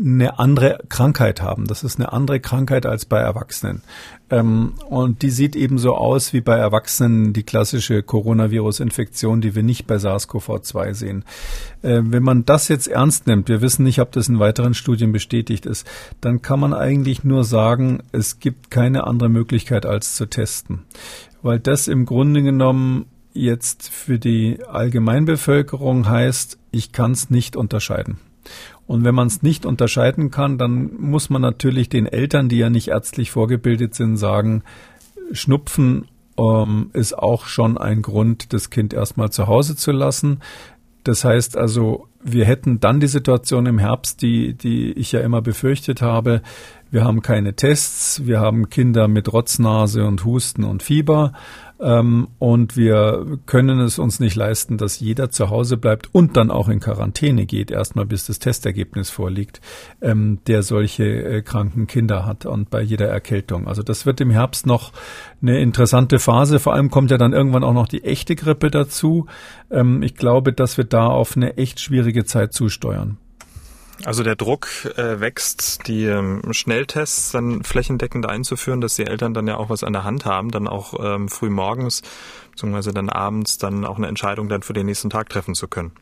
eine 0.00 0.38
andere 0.38 0.78
Krankheit 0.88 1.42
haben. 1.42 1.66
Das 1.66 1.82
ist 1.82 1.98
eine 1.98 2.12
andere 2.12 2.40
Krankheit 2.40 2.86
als 2.86 3.04
bei 3.04 3.18
Erwachsenen. 3.18 3.82
Ähm, 4.30 4.74
und 4.88 5.22
die 5.22 5.30
sieht 5.30 5.56
ebenso 5.56 5.94
aus 5.94 6.32
wie 6.32 6.40
bei 6.40 6.56
Erwachsenen 6.56 7.32
die 7.32 7.42
klassische 7.42 8.02
Coronavirus-Infektion, 8.02 9.40
die 9.40 9.54
wir 9.54 9.62
nicht 9.62 9.86
bei 9.86 9.96
SARS-CoV-2 9.96 10.94
sehen. 10.94 11.24
Äh, 11.82 12.00
wenn 12.04 12.22
man 12.22 12.44
das 12.44 12.68
jetzt 12.68 12.88
ernst 12.88 13.26
nimmt, 13.26 13.48
wir 13.48 13.60
wissen 13.60 13.84
nicht, 13.84 14.00
ob 14.00 14.12
das 14.12 14.28
in 14.28 14.38
weiteren 14.38 14.74
Studien 14.74 15.12
bestätigt 15.12 15.66
ist, 15.66 15.86
dann 16.20 16.42
kann 16.42 16.60
man 16.60 16.74
eigentlich 16.74 17.24
nur 17.24 17.44
sagen, 17.44 18.02
es 18.12 18.38
gibt 18.38 18.70
keine 18.70 19.06
andere 19.06 19.28
Möglichkeit 19.28 19.84
als 19.84 20.14
zu 20.14 20.26
testen. 20.26 20.84
Weil 21.42 21.58
das 21.58 21.88
im 21.88 22.04
Grunde 22.04 22.42
genommen 22.42 23.06
jetzt 23.32 23.90
für 23.90 24.18
die 24.18 24.58
Allgemeinbevölkerung 24.64 26.08
heißt, 26.08 26.58
ich 26.70 26.92
kann 26.92 27.12
es 27.12 27.30
nicht 27.30 27.56
unterscheiden. 27.56 28.18
Und 28.86 29.04
wenn 29.04 29.14
man 29.14 29.26
es 29.26 29.42
nicht 29.42 29.66
unterscheiden 29.66 30.30
kann, 30.30 30.58
dann 30.58 30.90
muss 30.98 31.30
man 31.30 31.42
natürlich 31.42 31.88
den 31.88 32.06
Eltern, 32.06 32.48
die 32.48 32.58
ja 32.58 32.70
nicht 32.70 32.88
ärztlich 32.88 33.30
vorgebildet 33.30 33.94
sind, 33.94 34.16
sagen, 34.16 34.62
Schnupfen 35.32 36.06
ähm, 36.38 36.90
ist 36.94 37.18
auch 37.18 37.46
schon 37.46 37.76
ein 37.76 38.02
Grund, 38.02 38.52
das 38.52 38.70
Kind 38.70 38.94
erstmal 38.94 39.30
zu 39.30 39.46
Hause 39.46 39.76
zu 39.76 39.92
lassen. 39.92 40.40
Das 41.04 41.24
heißt 41.24 41.56
also, 41.56 42.06
wir 42.22 42.44
hätten 42.44 42.80
dann 42.80 43.00
die 43.00 43.06
Situation 43.06 43.66
im 43.66 43.78
Herbst, 43.78 44.22
die, 44.22 44.54
die 44.54 44.92
ich 44.92 45.12
ja 45.12 45.20
immer 45.20 45.40
befürchtet 45.40 46.02
habe. 46.02 46.42
Wir 46.90 47.04
haben 47.04 47.22
keine 47.22 47.54
Tests, 47.54 48.26
wir 48.26 48.40
haben 48.40 48.70
Kinder 48.70 49.08
mit 49.08 49.32
Rotznase 49.32 50.06
und 50.06 50.24
Husten 50.24 50.64
und 50.64 50.82
Fieber. 50.82 51.32
Ähm, 51.80 52.28
und 52.38 52.76
wir 52.76 53.38
können 53.46 53.80
es 53.80 53.98
uns 53.98 54.18
nicht 54.18 54.34
leisten, 54.34 54.78
dass 54.78 55.00
jeder 55.00 55.30
zu 55.30 55.50
Hause 55.50 55.76
bleibt 55.76 56.12
und 56.12 56.36
dann 56.36 56.50
auch 56.50 56.68
in 56.68 56.80
Quarantäne 56.80 57.46
geht, 57.46 57.70
erstmal 57.70 58.06
bis 58.06 58.26
das 58.26 58.38
Testergebnis 58.38 59.10
vorliegt, 59.10 59.60
ähm, 60.00 60.40
der 60.46 60.62
solche 60.62 61.04
äh, 61.04 61.42
kranken 61.42 61.86
Kinder 61.86 62.26
hat 62.26 62.46
und 62.46 62.70
bei 62.70 62.80
jeder 62.82 63.08
Erkältung. 63.08 63.68
Also 63.68 63.82
das 63.82 64.06
wird 64.06 64.20
im 64.20 64.30
Herbst 64.30 64.66
noch 64.66 64.92
eine 65.40 65.60
interessante 65.60 66.18
Phase. 66.18 66.58
Vor 66.58 66.74
allem 66.74 66.90
kommt 66.90 67.10
ja 67.10 67.18
dann 67.18 67.32
irgendwann 67.32 67.64
auch 67.64 67.74
noch 67.74 67.88
die 67.88 68.04
echte 68.04 68.34
Grippe 68.34 68.70
dazu. 68.70 69.26
Ähm, 69.70 70.02
ich 70.02 70.16
glaube, 70.16 70.52
dass 70.52 70.76
wir 70.76 70.84
da 70.84 71.06
auf 71.06 71.36
eine 71.36 71.56
echt 71.58 71.80
schwierige 71.80 72.24
Zeit 72.24 72.52
zusteuern. 72.52 73.18
Also 74.04 74.22
der 74.22 74.36
Druck 74.36 74.68
äh, 74.96 75.20
wächst, 75.20 75.86
die 75.88 76.04
ähm, 76.04 76.42
Schnelltests 76.52 77.32
dann 77.32 77.64
flächendeckend 77.64 78.26
einzuführen, 78.26 78.80
dass 78.80 78.94
die 78.94 79.06
Eltern 79.06 79.34
dann 79.34 79.48
ja 79.48 79.56
auch 79.56 79.70
was 79.70 79.82
an 79.82 79.92
der 79.92 80.04
Hand 80.04 80.24
haben, 80.24 80.50
dann 80.50 80.68
auch 80.68 80.94
ähm, 81.02 81.28
früh 81.28 81.50
morgens 81.50 82.02
beziehungsweise 82.52 82.92
dann 82.92 83.08
abends 83.08 83.58
dann 83.58 83.84
auch 83.84 83.96
eine 83.96 84.08
Entscheidung 84.08 84.48
dann 84.48 84.62
für 84.62 84.72
den 84.72 84.86
nächsten 84.86 85.10
Tag 85.10 85.28
treffen 85.28 85.54
zu 85.54 85.68
können. 85.68 85.92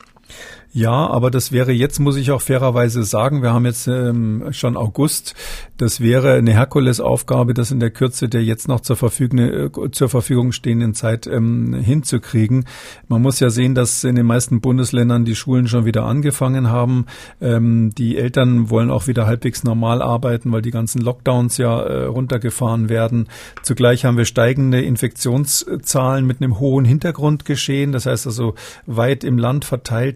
Ja, 0.77 1.07
aber 1.07 1.31
das 1.31 1.53
wäre 1.53 1.73
jetzt, 1.73 2.01
muss 2.01 2.19
ich 2.19 2.33
auch 2.33 2.43
fairerweise 2.43 3.03
sagen, 3.03 3.41
wir 3.41 3.55
haben 3.55 3.65
jetzt 3.65 3.87
ähm, 3.87 4.49
schon 4.51 4.77
August. 4.77 5.35
Das 5.79 6.03
wäre 6.03 6.35
eine 6.35 6.53
Herkulesaufgabe, 6.53 7.55
das 7.55 7.71
in 7.71 7.81
der 7.81 7.89
Kürze 7.89 8.29
der 8.29 8.45
jetzt 8.45 8.69
noch 8.69 8.81
zur 8.81 8.97
Verfügung, 8.97 9.39
äh, 9.39 9.71
zur 9.93 10.11
Verfügung 10.11 10.53
stehenden 10.53 10.93
Zeit 10.93 11.27
ähm, 11.27 11.73
hinzukriegen. 11.73 12.67
Man 13.09 13.23
muss 13.23 13.41
ja 13.41 13.49
sehen, 13.49 13.75
dass 13.75 14.05
in 14.05 14.17
den 14.17 14.27
meisten 14.27 14.61
Bundesländern 14.61 15.25
die 15.25 15.35
Schulen 15.35 15.67
schon 15.67 15.87
wieder 15.87 16.05
angefangen 16.05 16.69
haben. 16.69 17.07
Ähm, 17.41 17.95
die 17.97 18.19
Eltern 18.19 18.69
wollen 18.69 18.91
auch 18.91 19.07
wieder 19.07 19.27
halbwegs 19.27 19.65
normal 19.65 20.03
arbeiten, 20.03 20.53
weil 20.53 20.61
die 20.61 20.73
ganzen 20.73 21.01
Lockdowns 21.01 21.57
ja 21.57 21.81
äh, 21.85 22.05
runtergefahren 22.05 22.91
werden. 22.91 23.29
Zugleich 23.63 24.05
haben 24.05 24.19
wir 24.19 24.27
steigende 24.27 24.83
Infektionszahlen 24.83 26.27
mit 26.27 26.43
einem 26.43 26.61
hohen 26.61 26.85
Hintergrundgeschehen. 26.85 27.93
Das 27.93 28.05
heißt 28.05 28.27
also 28.27 28.57
weit 28.85 29.25
im 29.25 29.39
Land 29.39 29.65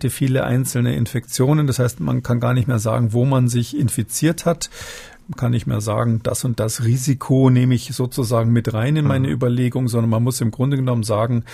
verteilte 0.01 0.11
viele 0.11 0.45
einzelne 0.45 0.97
Infektionen. 0.97 1.67
Das 1.67 1.79
heißt, 1.79 2.01
man 2.01 2.23
kann 2.23 2.41
gar 2.41 2.55
nicht 2.55 2.69
mehr 2.69 2.79
sagen, 2.79 3.13
wo 3.13 3.25
man 3.25 3.49
sich 3.49 3.77
infiziert 3.77 4.47
hat 4.47 4.71
kann 5.37 5.53
ich 5.53 5.65
mehr 5.65 5.81
sagen, 5.81 6.21
das 6.25 6.45
und 6.45 6.59
das 6.59 6.83
Risiko 6.83 7.51
nehme 7.51 7.75
ich 7.75 7.95
sozusagen 7.95 8.53
mit 8.53 8.75
rein 8.75 8.97
in 8.97 9.07
meine 9.07 9.29
mhm. 9.29 9.35
Überlegung, 9.35 9.87
sondern 9.87 10.11
man 10.11 10.25
muss 10.25 10.41
im 10.41 10.51
Grunde 10.51 10.77
genommen 10.77 11.05
sagen, 11.05 11.45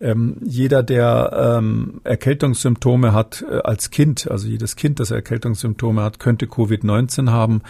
ähm, 0.00 0.38
jeder, 0.44 0.82
der 0.82 1.58
ähm, 1.58 2.00
Erkältungssymptome 2.02 3.12
hat 3.12 3.44
äh, 3.48 3.58
als 3.58 3.90
Kind, 3.90 4.28
also 4.28 4.48
jedes 4.48 4.74
Kind, 4.74 4.98
das 4.98 5.12
Erkältungssymptome 5.12 6.02
hat, 6.02 6.18
könnte 6.18 6.46
Covid-19 6.46 7.30
haben. 7.30 7.62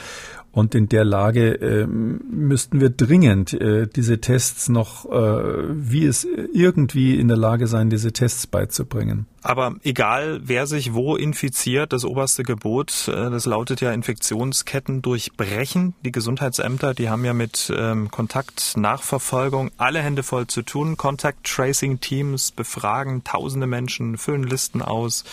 Und 0.52 0.74
in 0.74 0.88
der 0.88 1.04
Lage 1.04 1.60
äh, 1.60 1.86
müssten 1.86 2.80
wir 2.80 2.90
dringend 2.90 3.52
äh, 3.52 3.86
diese 3.86 4.20
Tests 4.20 4.68
noch, 4.68 5.06
äh, 5.06 5.64
wie 5.70 6.04
es 6.04 6.24
irgendwie 6.24 7.20
in 7.20 7.28
der 7.28 7.36
Lage 7.36 7.68
sein, 7.68 7.88
diese 7.88 8.12
Tests 8.12 8.48
beizubringen. 8.48 9.26
Aber 9.42 9.76
egal, 9.84 10.40
wer 10.42 10.66
sich 10.66 10.92
wo 10.92 11.14
infiziert, 11.14 11.92
das 11.92 12.04
oberste 12.04 12.42
Gebot, 12.42 13.06
äh, 13.06 13.30
das 13.30 13.46
lautet 13.46 13.80
ja 13.80 13.92
Infektionsketten 13.92 15.02
durchbrechen. 15.02 15.94
Die 16.04 16.12
Gesundheitsämter, 16.12 16.94
die 16.94 17.08
haben 17.08 17.24
ja 17.24 17.32
mit 17.32 17.72
ähm, 17.74 18.10
Kontaktnachverfolgung 18.10 19.70
alle 19.76 20.00
Hände 20.00 20.24
voll 20.24 20.48
zu 20.48 20.62
tun. 20.62 20.96
Contact 20.96 21.44
Tracing 21.44 22.00
Teams 22.00 22.50
befragen 22.50 23.22
tausende 23.22 23.68
Menschen, 23.68 24.18
füllen 24.18 24.42
Listen 24.42 24.82
aus. 24.82 25.24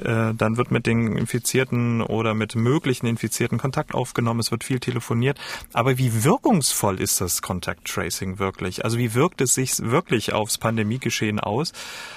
Äh, 0.00 0.34
dann 0.34 0.56
wird 0.56 0.70
mit 0.70 0.86
den 0.86 1.16
Infizierten 1.16 2.02
oder 2.02 2.34
mit 2.34 2.54
möglichen 2.54 3.06
Infizierten 3.06 3.58
Kontakt 3.58 3.94
aufgenommen. 3.94 4.40
Es 4.40 4.50
wird 4.50 4.64
viel 4.64 4.80
telefoniert. 4.80 5.38
Aber 5.72 5.98
wie 5.98 6.24
wirkungsvoll 6.24 7.00
ist 7.00 7.20
das 7.20 7.42
Contact 7.42 7.86
Tracing 7.86 8.38
wirklich? 8.38 8.84
Also 8.84 8.98
wie 8.98 9.14
wirkt 9.14 9.40
es 9.40 9.54
sich 9.54 9.78
wirklich 9.78 10.32
aufs 10.32 10.58
Pandemiegeschehen 10.58 11.40
aus? 11.40 11.72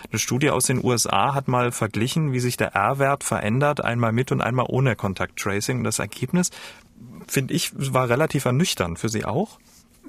Eine 0.09 0.19
Studie 0.19 0.49
aus 0.49 0.65
den 0.65 0.83
USA 0.83 1.33
hat 1.33 1.47
mal 1.47 1.71
verglichen, 1.71 2.31
wie 2.33 2.39
sich 2.39 2.57
der 2.57 2.75
R-Wert 2.75 3.23
verändert, 3.23 3.83
einmal 3.83 4.11
mit 4.11 4.31
und 4.31 4.41
einmal 4.41 4.65
ohne 4.69 4.95
Contact 4.95 5.37
Tracing. 5.37 5.79
Und 5.79 5.83
das 5.83 5.99
Ergebnis, 5.99 6.51
finde 7.27 7.53
ich, 7.53 7.71
war 7.75 8.09
relativ 8.09 8.45
ernüchternd. 8.45 8.99
Für 8.99 9.09
Sie 9.09 9.25
auch? 9.25 9.59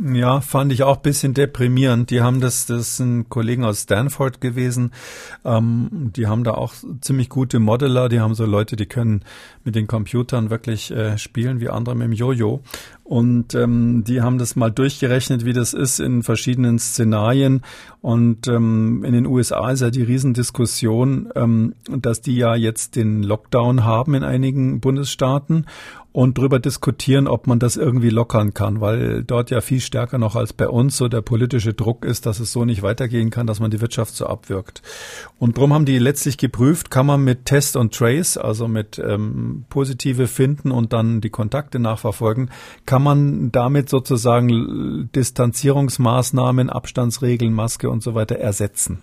Ja, 0.02 0.40
fand 0.40 0.72
ich 0.72 0.82
auch 0.82 0.96
bisschen 0.96 1.34
deprimierend. 1.34 2.10
Die 2.10 2.20
haben 2.20 2.40
das, 2.40 2.66
das 2.66 2.96
sind 2.96 3.28
Kollegen 3.28 3.64
aus 3.64 3.82
Stanford 3.82 4.40
gewesen. 4.40 4.90
Ähm, 5.44 6.10
die 6.16 6.26
haben 6.26 6.42
da 6.42 6.54
auch 6.54 6.74
ziemlich 7.00 7.28
gute 7.28 7.60
Modeler. 7.60 8.08
Die 8.08 8.18
haben 8.18 8.34
so 8.34 8.44
Leute, 8.44 8.74
die 8.74 8.86
können 8.86 9.22
mit 9.62 9.76
den 9.76 9.86
Computern 9.86 10.50
wirklich 10.50 10.90
äh, 10.90 11.16
spielen, 11.16 11.60
wie 11.60 11.68
andere 11.68 11.94
mit 11.94 12.08
dem 12.08 12.12
Jojo. 12.12 12.60
Und 13.04 13.54
ähm, 13.54 14.02
die 14.04 14.20
haben 14.20 14.38
das 14.38 14.56
mal 14.56 14.70
durchgerechnet, 14.70 15.44
wie 15.44 15.52
das 15.52 15.72
ist 15.74 16.00
in 16.00 16.24
verschiedenen 16.24 16.80
Szenarien. 16.80 17.62
Und 18.00 18.48
ähm, 18.48 19.04
in 19.04 19.12
den 19.12 19.26
USA 19.26 19.70
ist 19.70 19.80
ja 19.80 19.90
die 19.90 20.02
Riesendiskussion, 20.02 21.28
ähm, 21.36 21.74
dass 21.88 22.20
die 22.20 22.36
ja 22.36 22.56
jetzt 22.56 22.96
den 22.96 23.22
Lockdown 23.22 23.84
haben 23.84 24.14
in 24.14 24.24
einigen 24.24 24.80
Bundesstaaten 24.80 25.66
und 26.14 26.38
darüber 26.38 26.60
diskutieren, 26.60 27.26
ob 27.26 27.48
man 27.48 27.58
das 27.58 27.76
irgendwie 27.76 28.08
lockern 28.08 28.54
kann, 28.54 28.80
weil 28.80 29.24
dort 29.24 29.50
ja 29.50 29.60
viel 29.60 29.80
stärker 29.80 30.16
noch 30.16 30.36
als 30.36 30.52
bei 30.52 30.68
uns 30.68 30.96
so 30.96 31.08
der 31.08 31.22
politische 31.22 31.74
Druck 31.74 32.04
ist, 32.04 32.24
dass 32.24 32.38
es 32.38 32.52
so 32.52 32.64
nicht 32.64 32.82
weitergehen 32.82 33.30
kann, 33.30 33.48
dass 33.48 33.58
man 33.58 33.72
die 33.72 33.80
Wirtschaft 33.80 34.14
so 34.14 34.28
abwirkt. 34.28 34.80
Und 35.40 35.56
darum 35.56 35.74
haben 35.74 35.86
die 35.86 35.98
letztlich 35.98 36.38
geprüft, 36.38 36.92
kann 36.92 37.06
man 37.06 37.24
mit 37.24 37.46
Test 37.46 37.76
und 37.76 37.92
Trace, 37.92 38.36
also 38.36 38.68
mit 38.68 38.96
ähm, 39.00 39.64
positive 39.68 40.28
finden 40.28 40.70
und 40.70 40.92
dann 40.92 41.20
die 41.20 41.30
Kontakte 41.30 41.80
nachverfolgen, 41.80 42.48
kann 42.86 43.02
man 43.02 43.50
damit 43.50 43.88
sozusagen 43.88 45.10
Distanzierungsmaßnahmen, 45.16 46.70
Abstandsregeln, 46.70 47.52
Maske 47.52 47.90
und 47.90 48.04
so 48.04 48.14
weiter 48.14 48.36
ersetzen. 48.36 49.02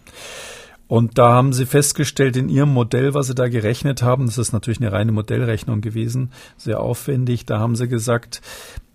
Und 0.91 1.17
da 1.17 1.31
haben 1.31 1.53
sie 1.53 1.65
festgestellt 1.65 2.35
in 2.35 2.49
ihrem 2.49 2.73
Modell, 2.73 3.13
was 3.13 3.27
sie 3.27 3.33
da 3.33 3.47
gerechnet 3.47 4.03
haben, 4.03 4.25
das 4.25 4.37
ist 4.37 4.51
natürlich 4.51 4.81
eine 4.81 4.91
reine 4.91 5.13
Modellrechnung 5.13 5.79
gewesen, 5.79 6.33
sehr 6.57 6.81
aufwendig, 6.81 7.45
da 7.45 7.59
haben 7.59 7.77
sie 7.77 7.87
gesagt, 7.87 8.41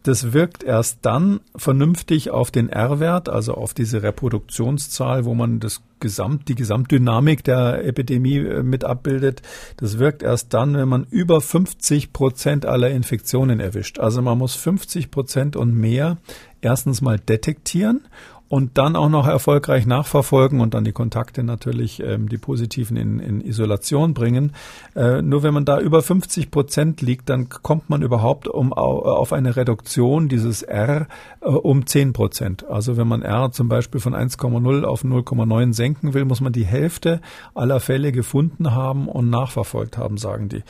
das 0.03 0.35
wirkt 0.35 0.63
erst 0.63 0.99
dann 1.07 1.41
vernünftig 1.57 2.31
auf 2.31 2.51
den 2.51 2.69
R-Wert, 2.69 3.31
also 3.31 3.55
auf 3.55 3.73
diese 3.73 4.03
Reproduktionszahl, 4.03 5.25
wo 5.25 5.35
man 5.35 5.59
das 5.59 5.83
Gesamt, 5.99 6.49
die 6.49 6.55
Gesamtdynamik 6.55 7.43
der 7.43 7.83
Epidemie 7.87 8.41
äh, 8.41 8.63
mit 8.63 8.85
abbildet. 8.85 9.41
Das 9.79 9.99
wirkt 9.99 10.23
erst 10.23 10.53
dann, 10.53 10.75
wenn 10.75 10.91
man 10.91 11.07
über 11.09 11.41
50 11.41 12.13
Prozent 12.13 12.67
aller 12.67 12.91
Infektionen 12.91 13.59
erwischt. 13.59 13.99
Also 13.99 14.21
man 14.21 14.37
muss 14.37 14.55
50 14.55 15.11
Prozent 15.11 15.57
und 15.57 15.75
mehr 15.75 16.19
erstens 16.61 17.01
mal 17.01 17.19
detektieren 17.19 18.03
und 18.49 18.79
dann 18.79 18.95
auch 18.95 19.09
noch 19.09 19.27
erfolgreich 19.27 19.87
nachverfolgen 19.87 20.61
und 20.61 20.75
dann 20.75 20.85
die 20.85 20.93
Kontakte 20.93 21.43
natürlich, 21.43 22.01
ähm, 22.01 22.29
die 22.29 22.39
positiven 22.39 22.97
in, 22.97 23.19
in 23.19 23.41
Isolation 23.41 24.15
bringen. 24.15 24.53
Äh, 24.95 25.23
nur 25.23 25.43
wenn 25.43 25.53
man 25.53 25.65
da 25.65 25.81
über 25.81 26.03
50 26.03 26.51
Prozent 26.51 27.03
liegt, 27.03 27.29
dann 27.29 27.49
kommt 27.49 27.91
man 27.91 28.03
überhaupt 28.03 28.47
um, 28.47 28.73
auf 28.73 29.33
eine 29.33 29.57
Reduktion 29.57 30.29
dieses 30.29 30.63
R 30.63 31.09
äh, 31.41 31.47
um 31.47 31.87
10 31.87 32.13
Prozent. 32.13 32.67
Also 32.69 32.97
wenn 32.97 33.09
man 33.09 33.23
R 33.23 33.51
zum 33.51 33.69
Beispiel 33.69 34.01
von 34.01 34.15
1,0 34.15 34.85
auf 34.85 35.03
0,9 35.03 35.73
senken 35.73 36.15
will, 36.15 36.25
muss 36.25 36.41
man 36.41 36.53
die 36.53 36.67
Hälfte 36.67 37.21
aller 37.55 37.81
Fälle 37.81 38.13
gefunden 38.13 38.75
haben 38.75 39.09
und 39.09 39.29
nachverfolgt 39.29 39.99
haben, 39.99 40.19
sagen 40.19 40.49
die. 40.49 40.63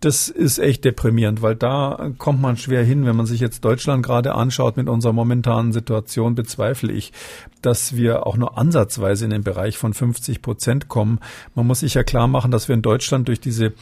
Das 0.00 0.28
ist 0.28 0.58
echt 0.58 0.84
deprimierend, 0.84 1.40
weil 1.40 1.56
da 1.56 2.10
kommt 2.18 2.40
man 2.40 2.56
schwer 2.56 2.84
hin. 2.84 3.06
Wenn 3.06 3.16
man 3.16 3.26
sich 3.26 3.40
jetzt 3.40 3.64
Deutschland 3.64 4.04
gerade 4.04 4.34
anschaut 4.34 4.76
mit 4.76 4.88
unserer 4.88 5.12
momentanen 5.12 5.72
Situation, 5.72 6.34
bezweifle 6.34 6.92
ich, 6.92 7.12
dass 7.62 7.96
wir 7.96 8.26
auch 8.26 8.36
nur 8.36 8.58
ansatzweise 8.58 9.24
in 9.24 9.30
den 9.30 9.42
Bereich 9.42 9.78
von 9.78 9.94
50 9.94 10.42
Prozent 10.42 10.88
kommen. 10.88 11.18
Man 11.54 11.66
muss 11.66 11.80
sich 11.80 11.94
ja 11.94 12.04
klar 12.04 12.28
machen, 12.28 12.50
dass 12.50 12.68
wir 12.68 12.74
in 12.74 12.82
Deutschland 12.82 13.26
durch 13.26 13.40
diese 13.40 13.72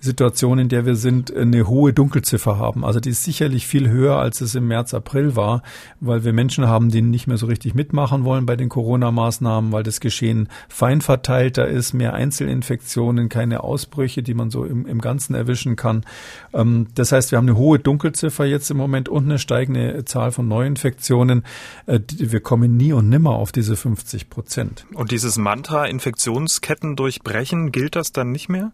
Situation, 0.00 0.58
in 0.58 0.68
der 0.68 0.86
wir 0.86 0.96
sind, 0.96 1.34
eine 1.34 1.66
hohe 1.66 1.92
Dunkelziffer 1.92 2.56
haben. 2.58 2.84
Also 2.84 3.00
die 3.00 3.10
ist 3.10 3.24
sicherlich 3.24 3.66
viel 3.66 3.90
höher, 3.90 4.16
als 4.16 4.40
es 4.40 4.54
im 4.54 4.68
März, 4.68 4.94
April 4.94 5.36
war, 5.36 5.62
weil 6.00 6.24
wir 6.24 6.32
Menschen 6.32 6.68
haben, 6.68 6.90
die 6.90 7.02
nicht 7.02 7.26
mehr 7.26 7.36
so 7.36 7.46
richtig 7.46 7.74
mitmachen 7.74 8.24
wollen 8.24 8.46
bei 8.46 8.56
den 8.56 8.68
Corona-Maßnahmen, 8.68 9.72
weil 9.72 9.82
das 9.82 10.00
Geschehen 10.00 10.48
fein 10.68 11.00
verteilter 11.00 11.66
ist, 11.66 11.92
mehr 11.92 12.14
Einzelinfektionen, 12.14 13.28
keine 13.28 13.64
Ausbrüche, 13.64 14.22
die 14.22 14.34
man 14.34 14.50
so 14.50 14.64
im, 14.64 14.86
im 14.86 15.00
Ganzen 15.00 15.34
erwischen 15.64 15.76
kann. 15.76 16.04
Ähm, 16.52 16.86
das 16.94 17.12
heißt, 17.12 17.30
wir 17.30 17.38
haben 17.38 17.48
eine 17.48 17.56
hohe 17.56 17.78
Dunkelziffer 17.78 18.44
jetzt 18.44 18.70
im 18.70 18.76
Moment 18.76 19.08
und 19.08 19.24
eine 19.24 19.38
steigende 19.38 20.04
Zahl 20.04 20.32
von 20.32 20.48
Neuinfektionen. 20.48 21.44
Äh, 21.86 22.00
wir 22.08 22.40
kommen 22.40 22.76
nie 22.76 22.92
und 22.92 23.08
nimmer 23.08 23.30
auf 23.30 23.52
diese 23.52 23.76
50 23.76 24.30
Prozent. 24.30 24.86
Und 24.94 25.10
dieses 25.10 25.36
Mantra 25.36 25.86
Infektionsketten 25.86 26.96
durchbrechen, 26.96 27.72
gilt 27.72 27.96
das 27.96 28.12
dann 28.12 28.30
nicht 28.32 28.48
mehr? 28.48 28.72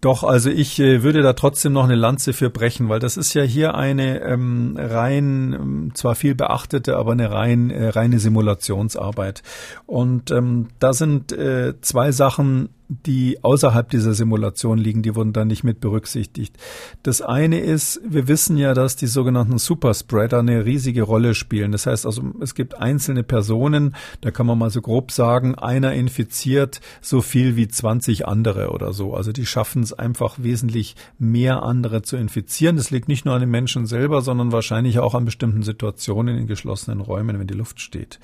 Doch, 0.00 0.22
also 0.22 0.50
ich 0.50 0.78
äh, 0.80 1.02
würde 1.02 1.22
da 1.22 1.32
trotzdem 1.32 1.72
noch 1.72 1.84
eine 1.84 1.94
Lanze 1.94 2.34
für 2.34 2.50
brechen, 2.50 2.90
weil 2.90 3.00
das 3.00 3.16
ist 3.16 3.32
ja 3.32 3.42
hier 3.42 3.74
eine 3.74 4.20
ähm, 4.20 4.76
rein, 4.78 5.54
ähm, 5.54 5.90
zwar 5.94 6.14
viel 6.14 6.34
beachtete, 6.34 6.98
aber 6.98 7.12
eine 7.12 7.30
rein, 7.30 7.70
äh, 7.70 7.88
reine 7.88 8.18
Simulationsarbeit. 8.18 9.42
Und 9.86 10.30
ähm, 10.30 10.68
da 10.78 10.92
sind 10.92 11.32
äh, 11.32 11.80
zwei 11.80 12.12
Sachen 12.12 12.68
die 12.88 13.42
außerhalb 13.42 13.88
dieser 13.88 14.12
Simulation 14.12 14.76
liegen, 14.76 15.02
die 15.02 15.14
wurden 15.14 15.32
da 15.32 15.44
nicht 15.44 15.64
mit 15.64 15.80
berücksichtigt. 15.80 16.56
Das 17.02 17.22
eine 17.22 17.60
ist, 17.60 18.00
wir 18.06 18.28
wissen 18.28 18.58
ja, 18.58 18.74
dass 18.74 18.96
die 18.96 19.06
sogenannten 19.06 19.58
Superspreader 19.58 20.40
eine 20.40 20.66
riesige 20.66 21.02
Rolle 21.02 21.34
spielen. 21.34 21.72
Das 21.72 21.86
heißt 21.86 22.04
also, 22.04 22.22
es 22.40 22.54
gibt 22.54 22.74
einzelne 22.78 23.22
Personen, 23.22 23.94
da 24.20 24.30
kann 24.30 24.46
man 24.46 24.58
mal 24.58 24.70
so 24.70 24.82
grob 24.82 25.12
sagen, 25.12 25.54
einer 25.54 25.94
infiziert 25.94 26.80
so 27.00 27.22
viel 27.22 27.56
wie 27.56 27.68
20 27.68 28.28
andere 28.28 28.70
oder 28.70 28.92
so. 28.92 29.14
Also 29.14 29.32
die 29.32 29.46
schaffen 29.46 29.82
es 29.82 29.94
einfach 29.94 30.36
wesentlich 30.38 30.94
mehr 31.18 31.62
andere 31.62 32.02
zu 32.02 32.16
infizieren. 32.16 32.76
Das 32.76 32.90
liegt 32.90 33.08
nicht 33.08 33.24
nur 33.24 33.34
an 33.34 33.40
den 33.40 33.50
Menschen 33.50 33.86
selber, 33.86 34.20
sondern 34.20 34.52
wahrscheinlich 34.52 34.98
auch 34.98 35.14
an 35.14 35.24
bestimmten 35.24 35.62
Situationen 35.62 36.36
in 36.36 36.46
geschlossenen 36.46 37.00
Räumen, 37.00 37.38
wenn 37.38 37.46
die 37.46 37.54
Luft 37.54 37.80
steht. 37.80 38.20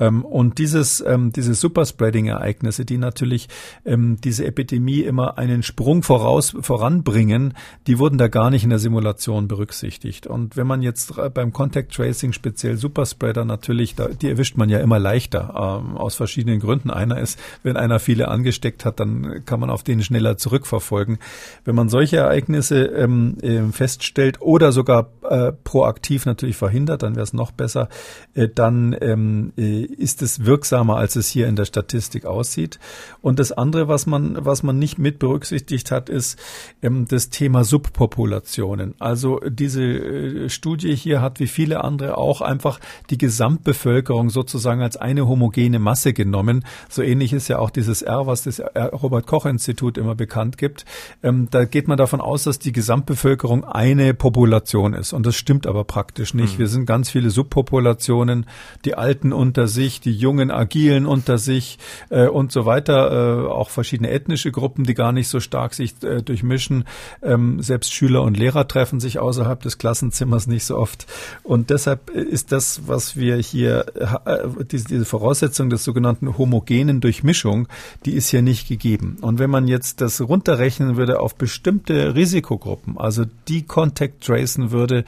Ähm, 0.00 0.24
und 0.24 0.58
dieses, 0.58 1.00
ähm, 1.06 1.30
diese 1.32 1.54
Superspreading-Ereignisse, 1.54 2.84
die 2.84 2.98
natürlich 2.98 3.48
ähm, 3.90 4.18
diese 4.22 4.46
Epidemie 4.46 5.00
immer 5.00 5.36
einen 5.36 5.62
Sprung 5.62 6.02
voraus, 6.02 6.56
voranbringen, 6.60 7.54
die 7.86 7.98
wurden 7.98 8.18
da 8.18 8.28
gar 8.28 8.50
nicht 8.50 8.64
in 8.64 8.70
der 8.70 8.78
Simulation 8.78 9.48
berücksichtigt. 9.48 10.26
Und 10.26 10.56
wenn 10.56 10.66
man 10.66 10.82
jetzt 10.82 11.14
beim 11.34 11.52
Contact 11.52 11.92
Tracing 11.92 12.32
speziell 12.32 12.76
Superspreader 12.76 13.44
natürlich, 13.44 13.96
da, 13.96 14.08
die 14.08 14.28
erwischt 14.28 14.56
man 14.56 14.68
ja 14.68 14.78
immer 14.78 14.98
leichter, 14.98 15.82
ähm, 15.84 15.96
aus 15.96 16.14
verschiedenen 16.14 16.60
Gründen. 16.60 16.90
Einer 16.90 17.18
ist, 17.18 17.38
wenn 17.62 17.76
einer 17.76 17.98
viele 17.98 18.28
angesteckt 18.28 18.84
hat, 18.84 19.00
dann 19.00 19.44
kann 19.44 19.60
man 19.60 19.70
auf 19.70 19.82
den 19.82 20.02
schneller 20.02 20.36
zurückverfolgen. 20.36 21.18
Wenn 21.64 21.74
man 21.74 21.88
solche 21.88 22.18
Ereignisse 22.18 22.84
ähm, 22.84 23.36
äh, 23.42 23.60
feststellt 23.72 24.40
oder 24.40 24.72
sogar 24.72 25.10
äh, 25.30 25.52
proaktiv 25.52 26.26
natürlich 26.26 26.56
verhindert, 26.56 27.04
dann 27.04 27.14
wäre 27.14 27.22
es 27.22 27.32
noch 27.32 27.52
besser, 27.52 27.88
äh, 28.34 28.48
dann 28.52 28.96
ähm, 29.00 29.52
äh, 29.56 29.82
ist 29.82 30.22
es 30.22 30.44
wirksamer, 30.44 30.96
als 30.96 31.14
es 31.14 31.28
hier 31.28 31.46
in 31.46 31.54
der 31.54 31.66
Statistik 31.66 32.26
aussieht. 32.26 32.80
Und 33.22 33.38
das 33.38 33.52
andere, 33.52 33.86
was 33.86 34.06
man, 34.06 34.44
was 34.44 34.64
man 34.64 34.78
nicht 34.80 34.98
mit 34.98 35.20
berücksichtigt 35.20 35.92
hat, 35.92 36.08
ist 36.08 36.36
ähm, 36.82 37.06
das 37.06 37.30
Thema 37.30 37.62
Subpopulationen. 37.62 38.94
Also 38.98 39.38
diese 39.48 40.50
Studie 40.50 40.96
hier 40.96 41.20
hat 41.20 41.38
wie 41.38 41.46
viele 41.46 41.84
andere 41.84 42.18
auch 42.18 42.40
einfach 42.40 42.80
die 43.10 43.18
Gesamtbevölkerung 43.18 44.30
sozusagen 44.30 44.82
als 44.82 44.96
eine 44.96 45.28
homogene 45.28 45.78
Masse 45.78 46.12
genommen. 46.12 46.64
So 46.88 47.02
ähnlich 47.02 47.32
ist 47.32 47.46
ja 47.46 47.60
auch 47.60 47.70
dieses 47.70 48.02
R, 48.02 48.26
was 48.26 48.42
das 48.42 48.60
Robert 48.60 49.28
Koch 49.28 49.46
Institut 49.46 49.96
immer 49.96 50.16
bekannt 50.16 50.58
gibt. 50.58 50.84
Ähm, 51.22 51.46
da 51.52 51.64
geht 51.66 51.86
man 51.86 51.98
davon 51.98 52.20
aus, 52.20 52.42
dass 52.42 52.58
die 52.58 52.72
Gesamtbevölkerung 52.72 53.64
eine 53.64 54.12
Population 54.12 54.92
ist. 54.92 55.12
Und 55.12 55.19
das 55.26 55.36
stimmt 55.36 55.66
aber 55.66 55.84
praktisch 55.84 56.34
nicht. 56.34 56.54
Mhm. 56.54 56.58
Wir 56.58 56.68
sind 56.68 56.86
ganz 56.86 57.10
viele 57.10 57.30
Subpopulationen, 57.30 58.46
die 58.84 58.94
Alten 58.94 59.32
unter 59.32 59.66
sich, 59.66 59.80
sich, 59.80 60.00
die 60.00 60.12
Jungen 60.12 60.50
Agilen 60.50 61.06
unter 61.06 61.38
sich 61.38 61.78
äh, 62.10 62.26
und 62.26 62.52
so 62.52 62.66
weiter, 62.66 63.46
äh, 63.46 63.48
auch 63.48 63.70
verschiedene 63.70 64.10
ethnische 64.10 64.52
Gruppen, 64.52 64.84
die 64.84 64.94
gar 64.94 65.12
nicht 65.12 65.28
so 65.28 65.40
stark 65.40 65.72
sich 65.74 66.02
äh, 66.02 66.22
durchmischen. 66.22 66.84
Ähm, 67.22 67.62
selbst 67.62 67.92
Schüler 67.92 68.22
und 68.22 68.36
Lehrer 68.36 68.68
treffen 68.68 69.00
sich 69.00 69.18
außerhalb 69.18 69.62
des 69.62 69.78
Klassenzimmers 69.78 70.46
nicht 70.46 70.64
so 70.64 70.76
oft. 70.76 71.06
Und 71.42 71.70
deshalb 71.70 72.10
ist 72.10 72.52
das, 72.52 72.82
was 72.86 73.16
wir 73.16 73.36
hier, 73.36 73.86
äh, 74.24 74.64
diese, 74.70 74.88
diese 74.88 75.04
Voraussetzung 75.04 75.70
des 75.70 75.82
sogenannten 75.82 76.36
homogenen 76.36 77.00
Durchmischung, 77.00 77.66
die 78.04 78.12
ist 78.12 78.28
hier 78.28 78.42
nicht 78.42 78.68
gegeben. 78.68 79.16
Und 79.22 79.38
wenn 79.38 79.50
man 79.50 79.66
jetzt 79.66 80.00
das 80.02 80.20
runterrechnen 80.20 80.96
würde 80.96 81.20
auf 81.20 81.34
bestimmte 81.36 82.14
Risikogruppen, 82.14 82.98
also 82.98 83.24
die 83.48 83.62
Contact 83.62 84.24
tracen 84.24 84.70
würde, 84.70 85.04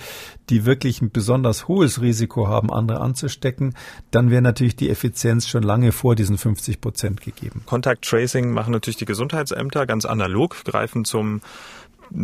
die 0.51 0.65
wirklich 0.65 1.01
ein 1.03 1.11
besonders 1.11 1.69
hohes 1.69 2.01
Risiko 2.01 2.49
haben, 2.49 2.73
andere 2.73 3.01
anzustecken, 3.01 3.75
dann 4.11 4.31
wäre 4.31 4.43
natürlich 4.43 4.77
die 4.77 4.91
Effizienz 4.91 5.49
schon 5.49 5.63
lange 5.63 5.93
vor 5.93 6.15
diesen 6.15 6.39
50 6.39 6.81
Prozent 6.81 7.21
gegeben. 7.21 7.63
Contact 7.67 8.05
Tracing 8.05 8.51
machen 8.51 8.73
natürlich 8.73 8.97
die 8.97 9.05
Gesundheitsämter 9.05 9.87
ganz 9.87 10.05
analog, 10.05 10.65
greifen 10.65 11.05
zum 11.05 11.41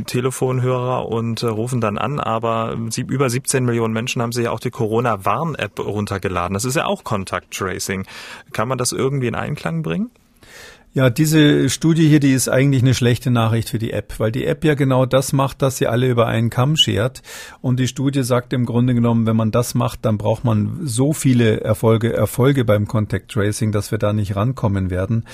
Telefonhörer 0.07 1.09
und 1.09 1.43
äh, 1.43 1.47
rufen 1.47 1.81
dann 1.81 1.99
an, 1.99 2.21
aber 2.21 2.77
sieb, 2.91 3.11
über 3.11 3.31
17 3.31 3.65
Millionen 3.65 3.95
Menschen 3.95 4.21
haben 4.21 4.33
sich 4.33 4.45
ja 4.45 4.51
auch 4.51 4.61
die 4.61 4.71
Corona-Warn-App 4.71 5.79
runtergeladen. 5.79 6.55
Das 6.55 6.65
ist 6.65 6.77
ja 6.77 6.85
auch 6.85 7.05
Contact 7.05 7.53
Tracing. 7.53 8.05
Kann 8.53 8.69
man 8.69 8.79
das 8.79 8.93
irgendwie 8.93 9.29
in 9.29 9.35
Einklang 9.35 9.83
bringen? 9.83 10.11
Ja, 10.95 11.11
diese 11.11 11.69
Studie 11.69 12.09
hier, 12.09 12.19
die 12.19 12.33
ist 12.33 12.49
eigentlich 12.49 12.83
eine 12.83 12.95
schlechte 12.95 13.31
Nachricht 13.31 13.69
für 13.69 13.79
die 13.79 13.93
App, 13.93 14.15
weil 14.19 14.33
die 14.33 14.47
App 14.47 14.65
ja 14.65 14.73
genau 14.73 15.05
das 15.05 15.35
macht, 15.35 15.61
dass 15.61 15.77
sie 15.77 15.87
alle 15.87 16.09
über 16.09 16.27
einen 16.27 16.49
Kamm 16.49 16.77
schert. 16.77 17.21
Und 17.61 17.79
die 17.79 17.87
Studie 17.87 18.23
sagt 18.23 18.55
im 18.55 18.65
Grunde 18.65 18.95
genommen, 18.95 19.27
wenn 19.27 19.37
man 19.37 19.51
das 19.51 19.75
macht, 19.75 20.07
dann 20.07 20.17
braucht 20.17 20.45
man 20.45 20.81
so 20.85 21.13
viele 21.13 21.61
Erfolge, 21.61 22.15
Erfolge 22.15 22.65
beim 22.65 22.89
Contact 22.89 23.31
Tracing, 23.31 23.71
dass 23.71 23.91
wir 23.91 23.99
da 23.99 24.15
nicht 24.15 24.35
rankommen 24.35 24.89
werden. 24.89 25.27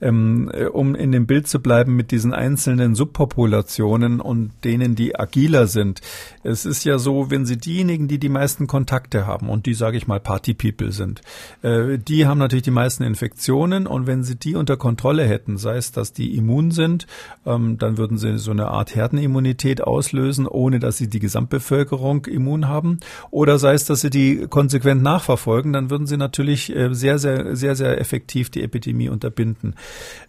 Ähm, 0.00 0.50
um 0.72 0.94
in 0.94 1.10
dem 1.10 1.26
Bild 1.26 1.48
zu 1.48 1.60
bleiben 1.60 1.96
mit 1.96 2.12
diesen 2.12 2.32
einzelnen 2.32 2.94
Subpopulationen 2.94 4.20
und 4.20 4.52
denen, 4.62 4.94
die 4.94 5.18
agiler 5.18 5.66
sind. 5.66 6.02
Es 6.44 6.64
ist 6.64 6.84
ja 6.84 6.98
so, 6.98 7.32
wenn 7.32 7.46
Sie 7.46 7.58
diejenigen, 7.58 8.06
die 8.06 8.20
die 8.20 8.28
meisten 8.28 8.68
Kontakte 8.68 9.26
haben 9.26 9.48
und 9.48 9.66
die, 9.66 9.74
sage 9.74 9.96
ich 9.96 10.06
mal, 10.06 10.20
Party 10.20 10.54
People 10.54 10.92
sind, 10.92 11.20
äh, 11.62 11.98
die 11.98 12.26
haben 12.26 12.38
natürlich 12.38 12.62
die 12.62 12.70
meisten 12.70 13.02
Infektionen 13.02 13.88
und 13.88 14.06
wenn 14.06 14.22
Sie 14.22 14.36
die 14.36 14.54
unter 14.54 14.76
Kontrolle 14.76 14.99
Kontrolle 15.00 15.24
hätten, 15.24 15.56
sei 15.56 15.78
es, 15.78 15.92
dass 15.92 16.12
die 16.12 16.36
immun 16.36 16.72
sind, 16.72 17.06
ähm, 17.46 17.78
dann 17.78 17.96
würden 17.96 18.18
sie 18.18 18.36
so 18.36 18.50
eine 18.50 18.68
Art 18.68 18.94
Herdenimmunität 18.94 19.80
auslösen, 19.80 20.46
ohne 20.46 20.78
dass 20.78 20.98
sie 20.98 21.08
die 21.08 21.20
Gesamtbevölkerung 21.20 22.26
immun 22.26 22.68
haben, 22.68 23.00
oder 23.30 23.58
sei 23.58 23.72
es, 23.72 23.86
dass 23.86 24.02
sie 24.02 24.10
die 24.10 24.46
konsequent 24.50 25.02
nachverfolgen, 25.02 25.72
dann 25.72 25.88
würden 25.88 26.06
sie 26.06 26.18
natürlich 26.18 26.76
äh, 26.76 26.92
sehr, 26.92 27.18
sehr, 27.18 27.56
sehr, 27.56 27.76
sehr 27.76 27.98
effektiv 27.98 28.50
die 28.50 28.62
Epidemie 28.62 29.08
unterbinden. 29.08 29.74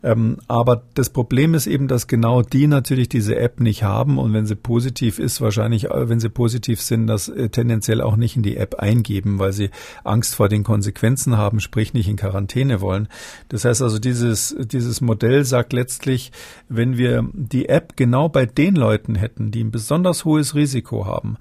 Ähm, 0.04 0.38
aber 0.48 0.84
das 0.94 1.10
Problem 1.10 1.54
ist 1.54 1.68
eben, 1.68 1.90
dass 1.90 2.08
genau 2.08 2.42
die 2.42 2.68
natürlich 2.68 3.10
diese 3.10 3.36
App 3.36 3.60
nicht 3.60 3.84
haben 3.84 4.18
und 4.18 4.32
wenn 4.32 4.46
sie 4.46 4.56
positiv 4.56 5.20
ist, 5.20 5.42
wahrscheinlich, 5.42 5.92
äh, 5.92 6.08
wenn 6.08 6.22
sie 6.22 6.30
positiv 6.30 6.80
sind, 6.82 7.08
das 7.08 7.28
äh, 7.28 7.50
tendenziell 7.50 8.00
auch 8.00 8.16
nicht 8.16 8.38
in 8.38 8.44
die 8.44 8.56
App 8.56 8.76
eingeben, 8.76 9.38
weil 9.38 9.52
sie 9.52 9.70
Angst 10.06 10.34
vor 10.34 10.48
den 10.48 10.64
Konsequenzen 10.64 11.36
haben, 11.36 11.60
sprich 11.60 11.94
nicht 11.94 12.08
in 12.08 12.16
Quarantäne 12.16 12.80
wollen. 12.80 13.10
Das 13.50 13.66
heißt 13.66 13.82
also, 13.82 14.00
dieses 14.00 14.56
dieses 14.66 15.02
Modell 15.02 15.46
sagt 15.46 15.74
letztlich, 15.74 16.32
wenn 16.70 16.98
wir 16.98 17.28
die 17.34 17.70
App 17.70 17.96
genau 17.96 18.30
bei 18.30 18.46
den 18.46 18.76
Leuten 18.76 19.16
hätten, 19.16 19.52
die 19.52 19.64
ein 19.64 19.72
besonders 19.72 20.26
hohes 20.26 20.56
Risiko 20.56 21.06
haben, 21.06 21.38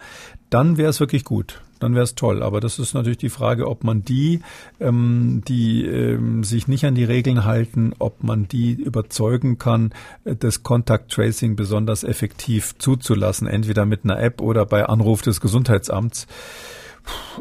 dann 0.50 0.76
wäre 0.76 0.90
es 0.90 1.00
wirklich 1.00 1.24
gut. 1.24 1.60
Dann 1.78 1.94
wäre 1.94 2.04
es 2.04 2.14
toll. 2.14 2.42
Aber 2.42 2.60
das 2.60 2.78
ist 2.78 2.92
natürlich 2.92 3.18
die 3.18 3.30
Frage, 3.30 3.66
ob 3.66 3.84
man 3.84 4.04
die, 4.04 4.40
ähm, 4.80 5.42
die 5.48 5.86
ähm, 5.86 6.44
sich 6.44 6.68
nicht 6.68 6.84
an 6.84 6.94
die 6.94 7.04
Regeln 7.04 7.46
halten, 7.46 7.94
ob 7.98 8.22
man 8.22 8.46
die 8.48 8.72
überzeugen 8.72 9.58
kann, 9.58 9.92
äh, 10.24 10.36
das 10.36 10.62
Contact 10.62 11.10
Tracing 11.10 11.56
besonders 11.56 12.04
effektiv 12.04 12.76
zuzulassen, 12.78 13.48
entweder 13.48 13.86
mit 13.86 14.04
einer 14.04 14.20
App 14.20 14.42
oder 14.42 14.66
bei 14.66 14.84
Anruf 14.84 15.22
des 15.22 15.40
Gesundheitsamts. 15.40 16.26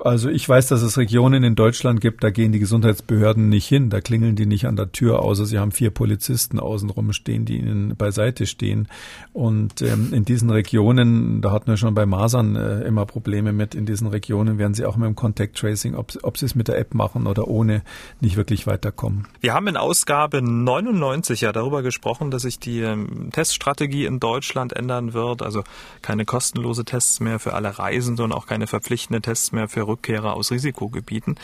Also 0.04 0.30
ich 0.30 0.48
weiß, 0.48 0.68
dass 0.68 0.82
es 0.82 0.98
Regionen 0.98 1.44
in 1.44 1.56
Deutschland 1.56 2.02
gibt, 2.02 2.24
da 2.24 2.30
gehen 2.30 2.52
die 2.52 2.60
Gesundheitsbehörden 2.60 3.50
nicht 3.50 3.68
hin, 3.68 3.90
da 3.90 4.02
klingeln 4.02 4.36
die 4.36 4.46
nicht 4.46 4.66
an 4.66 4.76
der 4.76 4.92
Tür, 4.92 5.22
außer 5.22 5.46
sie 5.46 5.60
haben 5.60 5.72
vier 5.72 5.92
Polizisten 5.92 6.60
außenrum 6.60 7.12
stehen, 7.14 7.46
die 7.46 7.58
ihnen 7.58 7.96
beiseite 7.98 8.46
stehen. 8.46 8.88
Und 9.34 9.82
ähm, 9.82 10.14
in 10.14 10.26
diesen 10.26 10.50
Regionen, 10.50 11.42
da 11.42 11.52
hatten 11.52 11.68
wir 11.68 11.78
schon 11.78 11.94
bei 11.96 12.06
Masern 12.06 12.56
äh, 12.56 12.82
immer 12.82 13.06
Probleme 13.06 13.52
mit, 13.52 13.76
in 13.76 13.86
diesen 13.86 14.08
Regionen 14.08 14.58
werden 14.58 14.74
sie 14.74 14.86
auch 14.86 14.96
mit 14.96 15.08
dem 15.08 15.16
Contact 15.16 15.58
Tracing, 15.58 15.96
ob, 15.96 16.14
ob 16.24 16.38
sie 16.38 16.46
es 16.46 16.56
mit 16.56 16.68
der 16.68 16.78
App 16.78 16.94
machen 16.94 17.28
oder 17.28 17.48
ohne, 17.48 17.82
nicht 18.22 18.38
wirklich 18.38 18.68
weiterkommen. 18.68 19.28
Wir 19.42 19.54
haben 19.54 19.68
in 19.68 19.78
Ausgabe 19.78 20.42
99 20.42 21.42
ja 21.42 21.52
darüber 21.52 21.82
gesprochen, 21.82 22.32
dass 22.32 22.44
sich 22.44 22.60
die 22.60 22.82
ähm, 22.82 23.30
Teststrategie 23.32 24.06
in 24.06 24.20
Deutschland 24.20 24.74
ändern 24.74 25.14
wird, 25.14 25.42
also 25.42 25.64
keine 26.02 26.26
kostenlose 26.26 26.86
Tests 26.86 27.20
mehr 27.20 27.40
für 27.40 27.54
alle 27.54 27.80
Reisenden 27.80 28.26
und 28.26 28.32
auch 28.32 28.48
keine 28.48 28.68
verpflichtenden 28.68 29.22
Tests 29.22 29.49
mehr 29.52 29.68
für 29.68 29.88
Rückkehrer 29.88 30.34
aus 30.34 30.52
Risikogebieten. 30.52 31.36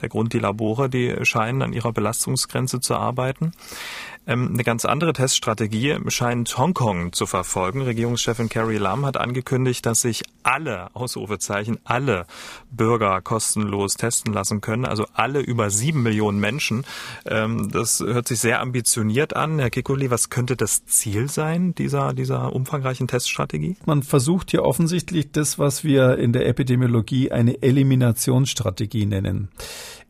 Der 0.00 0.08
Grund, 0.08 0.32
die 0.32 0.38
Labore, 0.38 0.88
die 0.88 1.24
scheinen 1.24 1.62
an 1.62 1.72
ihrer 1.72 1.92
Belastungsgrenze 1.92 2.80
zu 2.80 2.94
arbeiten. 2.94 3.52
Ähm, 4.26 4.50
eine 4.52 4.62
ganz 4.62 4.84
andere 4.84 5.12
Teststrategie 5.12 5.98
scheint 6.08 6.56
Hongkong 6.56 7.12
zu 7.12 7.26
verfolgen. 7.26 7.82
Regierungschefin 7.82 8.48
Carrie 8.48 8.76
Lam 8.76 9.04
hat 9.04 9.16
angekündigt, 9.16 9.84
dass 9.84 10.02
sich 10.02 10.22
alle, 10.44 10.94
Ausrufezeichen, 10.94 11.78
alle 11.84 12.26
Bürger 12.70 13.20
kostenlos 13.20 13.94
testen 13.94 14.32
lassen 14.32 14.60
können, 14.60 14.84
also 14.84 15.06
alle 15.14 15.40
über 15.40 15.70
sieben 15.70 16.02
Millionen 16.02 16.38
Menschen. 16.38 16.84
Ähm, 17.26 17.70
das 17.72 18.00
hört 18.00 18.28
sich 18.28 18.38
sehr 18.38 18.60
ambitioniert 18.60 19.34
an. 19.34 19.58
Herr 19.58 19.70
Kikuli, 19.70 20.10
was 20.10 20.30
könnte 20.30 20.56
das 20.56 20.84
Ziel 20.86 21.28
sein 21.28 21.74
dieser, 21.74 22.12
dieser 22.12 22.52
umfangreichen 22.52 23.08
Teststrategie? 23.08 23.76
Man 23.86 24.02
versucht 24.02 24.50
hier 24.50 24.64
offensichtlich 24.64 25.32
das, 25.32 25.58
was 25.58 25.82
wir 25.82 26.18
in 26.18 26.32
der 26.32 26.46
Epidemiologie 26.46 27.32
eine 27.32 27.60
Eliminationsstrategie 27.62 29.06
nennen. 29.06 29.48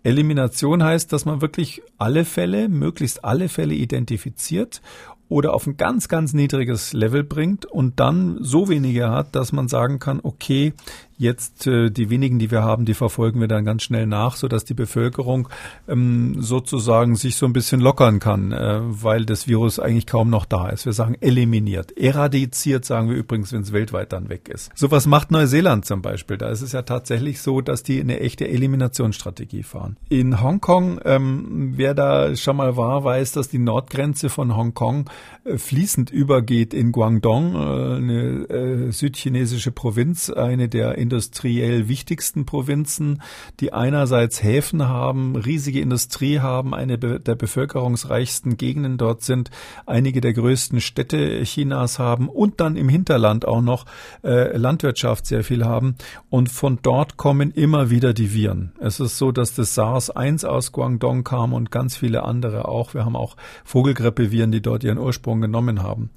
Elimination 0.04 0.82
heißt, 0.82 1.12
dass 1.12 1.24
man 1.24 1.40
wirklich 1.40 1.82
alle 1.98 2.24
Fälle, 2.24 2.68
möglichst 2.68 3.24
alle 3.24 3.48
Fälle 3.48 3.74
identifiziert 3.74 4.82
oder 5.28 5.54
auf 5.54 5.66
ein 5.66 5.76
ganz, 5.76 6.08
ganz 6.08 6.34
niedriges 6.34 6.92
Level 6.92 7.24
bringt 7.24 7.64
und 7.64 8.00
dann 8.00 8.36
so 8.40 8.68
wenige 8.68 9.10
hat, 9.10 9.34
dass 9.34 9.52
man 9.52 9.68
sagen 9.68 9.98
kann, 9.98 10.20
okay, 10.22 10.74
Jetzt 11.22 11.68
äh, 11.68 11.88
die 11.88 12.10
wenigen, 12.10 12.40
die 12.40 12.50
wir 12.50 12.64
haben, 12.64 12.84
die 12.84 12.94
verfolgen 12.94 13.38
wir 13.38 13.46
dann 13.46 13.64
ganz 13.64 13.84
schnell 13.84 14.08
nach, 14.08 14.34
so 14.34 14.48
dass 14.48 14.64
die 14.64 14.74
Bevölkerung 14.74 15.48
ähm, 15.86 16.42
sozusagen 16.42 17.14
sich 17.14 17.36
so 17.36 17.46
ein 17.46 17.52
bisschen 17.52 17.80
lockern 17.80 18.18
kann, 18.18 18.50
äh, 18.50 18.80
weil 18.82 19.24
das 19.24 19.46
Virus 19.46 19.78
eigentlich 19.78 20.08
kaum 20.08 20.30
noch 20.30 20.46
da 20.46 20.70
ist. 20.70 20.84
Wir 20.84 20.92
sagen 20.92 21.14
eliminiert, 21.20 21.96
eradiziert, 21.96 22.84
sagen 22.84 23.08
wir 23.08 23.14
übrigens, 23.14 23.52
wenn 23.52 23.62
es 23.62 23.72
weltweit 23.72 24.12
dann 24.12 24.30
weg 24.30 24.48
ist. 24.48 24.72
Sowas 24.74 25.06
macht 25.06 25.30
Neuseeland 25.30 25.84
zum 25.84 26.02
Beispiel. 26.02 26.38
Da 26.38 26.48
ist 26.48 26.60
es 26.60 26.72
ja 26.72 26.82
tatsächlich 26.82 27.40
so, 27.40 27.60
dass 27.60 27.84
die 27.84 28.00
eine 28.00 28.18
echte 28.18 28.48
Eliminationsstrategie 28.48 29.62
fahren. 29.62 29.98
In 30.08 30.42
Hongkong, 30.42 30.98
ähm, 31.04 31.74
wer 31.76 31.94
da 31.94 32.34
schon 32.34 32.56
mal 32.56 32.76
war, 32.76 33.04
weiß, 33.04 33.30
dass 33.30 33.48
die 33.48 33.60
Nordgrenze 33.60 34.28
von 34.28 34.56
Hongkong 34.56 35.08
äh, 35.44 35.56
fließend 35.56 36.10
übergeht 36.10 36.74
in 36.74 36.90
Guangdong, 36.90 37.54
äh, 37.54 37.58
eine 37.58 38.48
äh, 38.50 38.90
südchinesische 38.90 39.70
Provinz, 39.70 40.28
eine 40.28 40.68
der 40.68 40.98
in 40.98 41.11
industriell 41.12 41.88
wichtigsten 41.88 42.46
Provinzen, 42.46 43.20
die 43.60 43.74
einerseits 43.74 44.42
Häfen 44.42 44.88
haben, 44.88 45.36
riesige 45.36 45.80
Industrie 45.80 46.40
haben, 46.40 46.74
eine 46.74 46.98
der 46.98 47.34
bevölkerungsreichsten 47.34 48.56
Gegenden 48.56 48.96
dort 48.96 49.22
sind, 49.22 49.50
einige 49.84 50.22
der 50.22 50.32
größten 50.32 50.80
Städte 50.80 51.42
Chinas 51.42 51.98
haben 51.98 52.30
und 52.30 52.60
dann 52.60 52.76
im 52.76 52.88
Hinterland 52.88 53.46
auch 53.46 53.60
noch 53.60 53.84
äh, 54.24 54.56
Landwirtschaft 54.56 55.26
sehr 55.26 55.44
viel 55.44 55.66
haben. 55.66 55.96
Und 56.30 56.48
von 56.48 56.78
dort 56.82 57.18
kommen 57.18 57.50
immer 57.50 57.90
wieder 57.90 58.14
die 58.14 58.32
Viren. 58.32 58.72
Es 58.80 58.98
ist 58.98 59.18
so, 59.18 59.32
dass 59.32 59.54
das 59.54 59.74
SARS-1 59.74 60.46
aus 60.46 60.72
Guangdong 60.72 61.24
kam 61.24 61.52
und 61.52 61.70
ganz 61.70 61.94
viele 61.94 62.22
andere 62.22 62.68
auch. 62.68 62.94
Wir 62.94 63.04
haben 63.04 63.16
auch 63.16 63.36
Vogelgrippeviren, 63.64 64.50
die 64.50 64.62
dort 64.62 64.82
ihren 64.82 64.98
Ursprung 64.98 65.42
genommen 65.42 65.82
haben. 65.82 66.10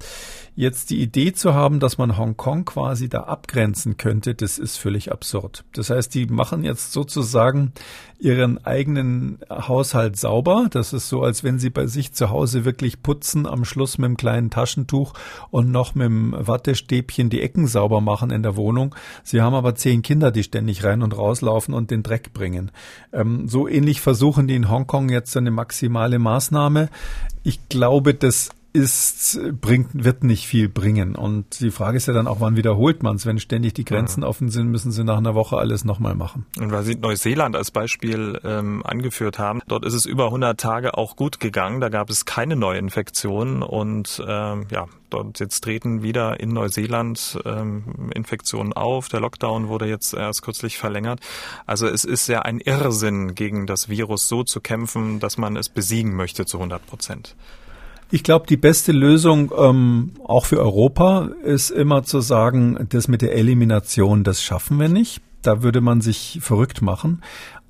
Jetzt 0.58 0.88
die 0.88 1.02
Idee 1.02 1.34
zu 1.34 1.52
haben, 1.52 1.80
dass 1.80 1.98
man 1.98 2.16
Hongkong 2.16 2.64
quasi 2.64 3.10
da 3.10 3.24
abgrenzen 3.24 3.98
könnte, 3.98 4.34
das 4.34 4.56
ist 4.56 4.78
völlig 4.78 5.12
absurd. 5.12 5.64
Das 5.74 5.90
heißt, 5.90 6.14
die 6.14 6.24
machen 6.24 6.64
jetzt 6.64 6.92
sozusagen 6.92 7.72
ihren 8.18 8.64
eigenen 8.64 9.38
Haushalt 9.50 10.16
sauber. 10.16 10.68
Das 10.70 10.94
ist 10.94 11.10
so, 11.10 11.22
als 11.22 11.44
wenn 11.44 11.58
sie 11.58 11.68
bei 11.68 11.86
sich 11.86 12.14
zu 12.14 12.30
Hause 12.30 12.64
wirklich 12.64 13.02
putzen, 13.02 13.46
am 13.46 13.66
Schluss 13.66 13.98
mit 13.98 14.06
einem 14.06 14.16
kleinen 14.16 14.48
Taschentuch 14.48 15.12
und 15.50 15.70
noch 15.70 15.94
mit 15.94 16.06
dem 16.06 16.34
Wattestäbchen 16.34 17.28
die 17.28 17.42
Ecken 17.42 17.66
sauber 17.66 18.00
machen 18.00 18.30
in 18.30 18.42
der 18.42 18.56
Wohnung. 18.56 18.94
Sie 19.24 19.42
haben 19.42 19.54
aber 19.54 19.74
zehn 19.74 20.00
Kinder, 20.00 20.30
die 20.30 20.42
ständig 20.42 20.84
rein 20.84 21.02
und 21.02 21.18
rauslaufen 21.18 21.74
und 21.74 21.90
den 21.90 22.02
Dreck 22.02 22.32
bringen. 22.32 22.70
Ähm, 23.12 23.46
so 23.46 23.68
ähnlich 23.68 24.00
versuchen 24.00 24.48
die 24.48 24.56
in 24.56 24.70
Hongkong 24.70 25.10
jetzt 25.10 25.36
eine 25.36 25.50
maximale 25.50 26.18
Maßnahme. 26.18 26.88
Ich 27.42 27.68
glaube, 27.68 28.14
das 28.14 28.48
ist, 28.76 29.40
bringt, 29.60 29.88
wird 29.92 30.22
nicht 30.22 30.46
viel 30.46 30.68
bringen. 30.68 31.16
Und 31.16 31.60
die 31.60 31.70
Frage 31.70 31.96
ist 31.96 32.06
ja 32.06 32.12
dann 32.12 32.26
auch, 32.26 32.40
wann 32.40 32.56
wiederholt 32.56 33.02
man 33.02 33.16
es? 33.16 33.24
Wenn 33.24 33.38
ständig 33.38 33.72
die 33.72 33.84
Grenzen 33.84 34.22
ja. 34.22 34.28
offen 34.28 34.50
sind, 34.50 34.68
müssen 34.68 34.92
sie 34.92 35.02
nach 35.02 35.16
einer 35.16 35.34
Woche 35.34 35.56
alles 35.56 35.84
nochmal 35.84 36.14
machen. 36.14 36.44
Und 36.58 36.70
weil 36.70 36.84
Sie 36.84 36.94
Neuseeland 36.94 37.56
als 37.56 37.70
Beispiel 37.70 38.38
ähm, 38.44 38.84
angeführt 38.84 39.38
haben, 39.38 39.62
dort 39.66 39.84
ist 39.84 39.94
es 39.94 40.04
über 40.04 40.26
100 40.26 40.60
Tage 40.60 40.96
auch 40.98 41.16
gut 41.16 41.40
gegangen. 41.40 41.80
Da 41.80 41.88
gab 41.88 42.10
es 42.10 42.26
keine 42.26 42.54
Neuinfektionen 42.54 43.62
und 43.62 44.22
ähm, 44.26 44.66
ja, 44.70 44.86
dort 45.08 45.40
jetzt 45.40 45.62
treten 45.62 46.02
wieder 46.02 46.38
in 46.38 46.50
Neuseeland 46.50 47.38
ähm, 47.46 48.10
Infektionen 48.14 48.74
auf. 48.74 49.08
Der 49.08 49.20
Lockdown 49.20 49.68
wurde 49.68 49.86
jetzt 49.86 50.12
erst 50.12 50.42
kürzlich 50.42 50.76
verlängert. 50.76 51.20
Also 51.64 51.86
es 51.86 52.04
ist 52.04 52.28
ja 52.28 52.42
ein 52.42 52.60
Irrsinn, 52.60 53.34
gegen 53.34 53.66
das 53.66 53.88
Virus 53.88 54.28
so 54.28 54.44
zu 54.44 54.60
kämpfen, 54.60 55.18
dass 55.18 55.38
man 55.38 55.56
es 55.56 55.70
besiegen 55.70 56.14
möchte 56.14 56.44
zu 56.44 56.58
100 56.58 56.86
Prozent. 56.86 57.34
Ich 58.10 58.22
glaube, 58.22 58.46
die 58.46 58.56
beste 58.56 58.92
Lösung 58.92 59.52
ähm, 59.58 60.12
auch 60.24 60.46
für 60.46 60.60
Europa 60.60 61.30
ist 61.42 61.70
immer 61.70 62.04
zu 62.04 62.20
sagen, 62.20 62.86
das 62.90 63.08
mit 63.08 63.22
der 63.22 63.34
Elimination, 63.34 64.22
das 64.22 64.42
schaffen 64.42 64.78
wir 64.78 64.88
nicht. 64.88 65.22
Da 65.42 65.62
würde 65.62 65.80
man 65.80 66.00
sich 66.00 66.38
verrückt 66.40 66.82
machen. 66.82 67.22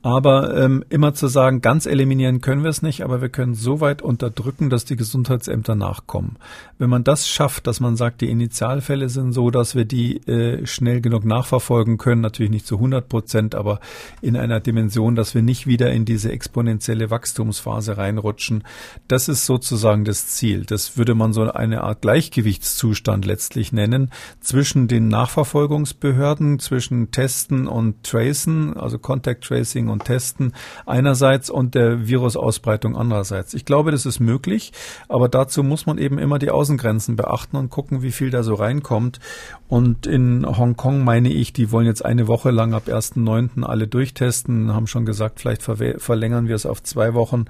Aber 0.07 0.57
ähm, 0.57 0.85
immer 0.88 1.14
zu 1.14 1.27
sagen, 1.27 1.62
ganz 1.62 1.85
eliminieren 1.85 2.40
können 2.40 2.62
wir 2.62 2.71
es 2.71 2.81
nicht, 2.81 3.03
aber 3.03 3.21
wir 3.23 3.29
können 3.29 3.55
so 3.55 3.81
weit 3.81 4.03
unterdrücken, 4.03 4.71
dass 4.71 4.85
die 4.85 4.95
Gesundheitsämter 4.95 5.75
nachkommen. 5.75 6.37
Wenn 6.79 6.90
man 6.90 7.03
das 7.03 7.29
schafft, 7.29 7.66
dass 7.66 7.81
man 7.81 7.97
sagt, 7.97 8.21
die 8.21 8.31
Initialfälle 8.31 9.09
sind 9.09 9.33
so, 9.33 9.51
dass 9.51 9.75
wir 9.75 9.85
die 9.85 10.19
äh, 10.29 10.64
schnell 10.64 11.01
genug 11.01 11.25
nachverfolgen 11.25 11.99
können, 11.99 12.21
natürlich 12.21 12.53
nicht 12.53 12.69
zu 12.69 12.77
100 12.77 13.09
Prozent, 13.09 13.57
aber 13.57 13.81
in 14.23 14.37
einer 14.37 14.61
Dimension, 14.61 15.16
dass 15.16 15.35
wir 15.35 15.42
nicht 15.42 15.66
wieder 15.66 15.90
in 15.90 16.05
diese 16.05 16.31
exponentielle 16.31 17.11
Wachstumsphase 17.11 17.99
reinrutschen, 17.99 18.62
das 19.09 19.29
ist 19.29 19.45
sozusagen 19.45 20.05
das 20.05 20.29
Ziel. 20.29 20.66
Das 20.66 20.97
würde 20.97 21.16
man 21.16 21.33
so 21.33 21.51
eine 21.51 21.83
Art 21.83 22.03
Gleichgewichtszustand 22.03 23.25
letztlich 23.25 23.73
nennen 23.73 24.12
zwischen 24.38 24.87
den 24.87 25.09
Nachverfolgungsbehörden, 25.09 26.61
zwischen 26.61 27.11
Testen 27.11 27.66
und 27.66 28.05
Tracen, 28.05 28.77
also 28.77 29.01
Contact 29.01 29.42
Tracing 29.42 29.88
und 29.88 29.96
und 29.97 30.05
Testen 30.05 30.53
einerseits 30.85 31.49
und 31.51 31.75
der 31.75 32.07
Virusausbreitung 32.07 32.97
andererseits. 32.97 33.55
Ich 33.55 33.65
glaube, 33.65 33.91
das 33.91 34.07
ist 34.07 34.21
möglich, 34.21 34.73
aber 35.09 35.29
dazu 35.29 35.63
muss 35.63 35.87
man 35.87 35.99
eben 35.99 36.19
immer 36.19 36.39
die 36.39 36.51
Außengrenzen 36.51 37.17
beachten 37.17 37.57
und 37.57 37.71
gucken, 37.71 38.03
wie 38.03 38.13
viel 38.13 38.31
da 38.31 38.43
so 38.43 38.55
reinkommt. 38.55 39.21
Und 39.69 40.07
in 40.07 40.47
Hongkong 40.47 41.03
meine 41.03 41.31
ich, 41.31 41.53
die 41.53 41.73
wollen 41.73 41.87
jetzt 41.87 42.05
eine 42.05 42.29
Woche 42.29 42.51
lang 42.51 42.75
ab 42.75 42.85
1.9. 42.87 43.65
alle 43.65 43.89
durchtesten, 43.89 44.73
haben 44.73 44.87
schon 44.87 45.07
gesagt, 45.07 45.41
vielleicht 45.41 45.63
verlängern 45.63 46.47
wir 46.47 46.55
es 46.55 46.67
auf 46.67 46.83
zwei 46.83 47.15
Wochen. 47.15 47.47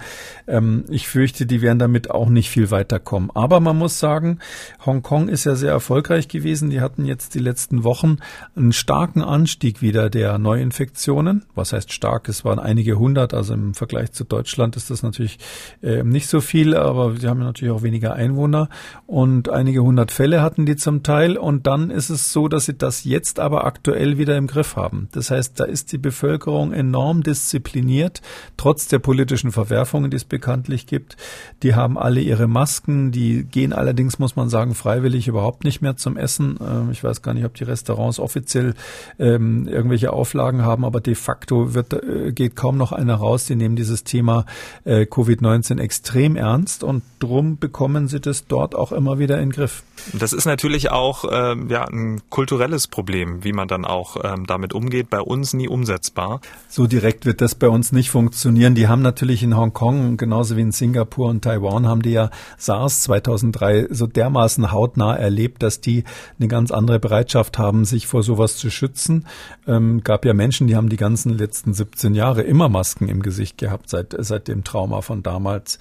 Ähm, 0.47 0.85
ich 0.89 1.09
fürchte, 1.09 1.45
die 1.47 1.61
werden 1.61 1.79
damit 1.79 2.11
auch 2.11 2.29
nicht 2.29 2.49
viel 2.49 2.71
weiterkommen. 2.71 3.31
Aber 3.35 3.61
man 3.61 3.77
muss 3.77 3.99
sagen, 3.99 4.39
Hongkong 4.85 5.29
ist 5.29 5.45
ja 5.45 5.57
sehr 5.57 5.73
erfolgreich 5.73 6.29
gewesen. 6.29 6.71
Die 6.71 6.81
hatten 6.81 7.05
jetzt 7.05 7.35
die 7.35 7.41
letzten 7.41 7.85
Wochen 7.85 8.19
einen 8.55 8.73
starken 8.73 9.23
Anstieg 9.23 9.83
wieder 9.83 10.09
der 10.09 10.39
Neuinfektionen. 10.39 11.45
Was 11.55 11.73
heißt 11.73 11.93
stark? 11.93 12.26
Es 12.29 12.45
waren 12.45 12.59
einige 12.59 12.99
hundert, 12.99 13.35
also 13.35 13.53
im 13.53 13.75
Vergleich 13.75 14.13
zu 14.13 14.25
Deutschland 14.25 14.77
ist 14.77 14.91
das 14.91 15.03
natürlich 15.03 15.39
äh, 15.83 16.03
nicht 16.03 16.29
so 16.29 16.41
viel, 16.41 16.75
aber 16.75 17.15
sie 17.17 17.29
haben 17.29 17.41
ja 17.41 17.47
natürlich 17.47 17.75
auch 17.75 17.83
weniger 17.83 18.15
Einwohner 18.15 18.71
und 19.07 19.51
einige 19.51 19.83
hundert 19.83 20.13
Fälle 20.13 20.41
hatten 20.41 20.65
die 20.65 20.77
zum 20.77 21.03
Teil. 21.03 21.37
Und 21.37 21.67
dann 21.67 21.91
ist 21.91 22.07
ist 22.11 22.21
es 22.21 22.33
so, 22.33 22.49
dass 22.49 22.67
sie 22.67 22.77
das 22.77 23.05
jetzt 23.05 23.41
aber 23.41 23.65
aktuell 23.65 24.19
wieder 24.19 24.37
im 24.37 24.47
Griff 24.47 24.77
haben. 24.77 25.09
Das 25.13 25.31
heißt, 25.31 25.59
da 25.59 25.65
ist 25.65 25.93
die 25.93 25.99
Bevölkerung 25.99 26.73
enorm 26.73 27.23
diszipliniert, 27.23 28.23
trotz 28.57 28.89
der 28.89 28.99
politischen 28.99 29.53
Verwerfungen, 29.53 30.11
die 30.11 30.17
es 30.17 30.25
bekanntlich 30.25 30.87
gibt. 30.87 31.17
Die 31.63 31.75
haben 31.75 31.99
alle 31.99 32.21
ihre 32.21 32.47
Masken, 32.47 33.11
die 33.13 33.45
gehen 33.45 33.73
allerdings, 33.73 34.19
muss 34.19 34.37
man 34.37 34.49
sagen, 34.49 34.75
freiwillig 34.75 35.29
überhaupt 35.29 35.65
nicht 35.65 35.83
mehr 35.83 35.97
zum 35.97 36.17
Essen. 36.17 36.59
Ähm, 36.61 36.91
ich 36.91 37.03
weiß 37.03 37.23
gar 37.23 37.35
nicht, 37.35 37.45
ob 37.45 37.55
die 37.55 37.65
Restaurants 37.65 38.19
offiziell 38.19 38.75
ähm, 39.19 39.67
irgendwelche 39.67 40.13
Auflagen 40.13 40.63
haben, 40.63 40.85
aber 40.85 41.01
de 41.01 41.15
facto 41.15 41.75
wird, 41.75 41.93
äh, 41.93 41.99
geht 42.33 42.57
kaum 42.57 42.77
noch 42.77 42.93
einer 42.93 43.15
raus. 43.15 43.47
Die 43.47 43.57
nehmen 43.57 43.77
dieses 43.77 44.05
Thema 44.05 44.47
äh, 44.85 45.03
Covid-19 45.03 45.81
extrem 45.81 46.37
ernst 46.37 46.83
und 46.83 47.03
drum 47.19 47.59
bekommen 47.59 48.09
sie 48.09 48.21
das 48.21 48.47
dort 48.47 48.75
auch 48.75 48.93
immer 48.93 49.19
wieder 49.19 49.37
in 49.37 49.51
den 49.51 49.53
Griff. 49.53 49.83
Das 50.13 50.33
ist 50.33 50.45
natürlich 50.45 50.91
auch 50.91 51.25
ähm, 51.31 51.69
ja, 51.69 51.85
ein 51.85 52.21
kulturelles 52.31 52.87
Problem, 52.87 53.45
wie 53.45 53.53
man 53.53 53.69
dann 53.69 53.85
auch 53.85 54.17
ähm, 54.23 54.47
damit 54.47 54.75
umgeht. 54.75 55.11
Bei 55.11 55.21
uns 55.21 55.55
nie 55.55 55.69
umsetzbar. 55.69 56.41
So 56.69 56.87
direkt 56.87 57.27
wird 57.27 57.41
das 57.41 57.55
bei 57.55 57.69
uns 57.69 57.93
nicht 57.93 58.11
funktionieren. 58.11 58.75
Die 58.75 58.89
haben 58.89 59.03
natürlich 59.03 59.43
in 59.43 59.57
Hongkong, 59.57 60.17
genauso 60.17 60.57
wie 60.57 60.63
in 60.63 60.73
Singapur 60.73 61.29
und 61.29 61.43
Taiwan, 61.43 61.87
haben 61.87 62.03
die 62.03 62.13
ja 62.13 62.31
SARS 62.59 63.03
2003 63.05 63.89
so 63.91 64.07
dermaßen 64.07 64.73
hautnah 64.73 65.17
erlebt, 65.17 65.63
dass 65.63 65.81
die 65.81 66.05
eine 66.39 66.49
ganz 66.49 66.71
andere 66.71 66.99
Bereitschaft 67.01 67.59
haben, 67.59 67.85
sich 67.85 68.07
vor 68.07 68.23
sowas 68.23 68.57
zu 68.57 68.71
schützen. 68.71 69.27
Ähm, 69.67 70.03
gab 70.05 70.25
ja 70.25 70.35
Menschen, 70.35 70.67
die 70.67 70.77
haben 70.77 70.89
die 70.89 70.97
ganzen 70.97 71.37
letzten 71.37 71.75
17 71.75 72.06
Jahre 72.15 72.43
immer 72.43 72.69
Masken 72.69 73.09
im 73.09 73.23
Gesicht 73.23 73.59
gehabt, 73.59 73.89
seit, 73.89 74.15
seit 74.19 74.49
dem 74.49 74.65
Trauma 74.65 75.01
von 75.01 75.23
damals. 75.23 75.79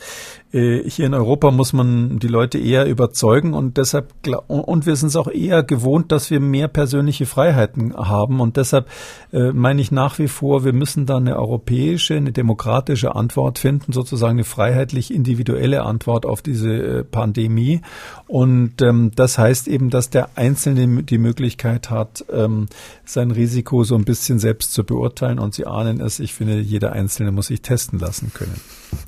Äh, 0.56 0.90
hier 0.90 1.06
in 1.06 1.14
Europa 1.14 1.52
muss 1.52 1.74
man 1.74 2.18
die 2.18 2.30
Leute 2.30 2.58
eher 2.58 2.86
überzeugen 2.86 3.54
und 3.54 3.76
deshalb 3.76 4.14
und 4.48 4.86
wir 4.86 4.96
sind 4.96 5.10
es 5.10 5.18
auch 5.18 5.28
eher 5.28 5.64
gewohnt, 5.64 6.14
dass 6.14 6.32
wir 6.32 6.40
mehr 6.40 6.70
persönliche 6.70 7.26
Freiheiten 7.26 7.94
haben 7.94 8.40
und 8.40 8.56
deshalb 8.56 8.88
äh, 9.34 9.52
meine 9.52 9.82
ich 9.82 9.92
nach 9.92 10.18
wie 10.18 10.30
vor, 10.30 10.64
wir 10.64 10.72
müssen 10.72 11.06
da 11.06 11.18
eine 11.18 11.38
europäische, 11.38 12.16
eine 12.16 12.32
demokratische 12.32 13.16
Antwort 13.16 13.60
finden, 13.60 13.92
sozusagen 13.92 14.38
eine 14.38 14.46
freiheitlich 14.46 15.14
individuelle 15.14 15.84
Antwort 15.84 16.26
auf 16.26 16.42
diese 16.42 16.72
äh, 16.72 17.04
Pandemie 17.04 17.82
und 18.28 18.82
ähm, 18.82 19.12
das 19.14 19.38
heißt 19.38 19.68
eben, 19.68 19.90
dass 19.90 20.10
der 20.10 20.30
Einzelne 20.38 21.04
die 21.04 21.18
Möglichkeit 21.18 21.90
hat, 21.90 22.24
ähm, 22.32 22.68
sein 23.04 23.32
Risiko 23.32 23.84
so 23.84 23.96
ein 23.96 24.06
bisschen 24.06 24.40
selbst 24.40 24.72
zu 24.72 24.86
beurteilen 24.86 25.38
und 25.38 25.54
Sie 25.54 25.66
ahnen 25.66 26.00
es, 26.00 26.20
ich 26.20 26.34
finde, 26.34 26.62
jeder 26.62 26.94
Einzelne 26.94 27.34
muss 27.34 27.48
sich 27.48 27.62
testen 27.62 28.00
lassen 28.00 28.32
können. 28.34 28.56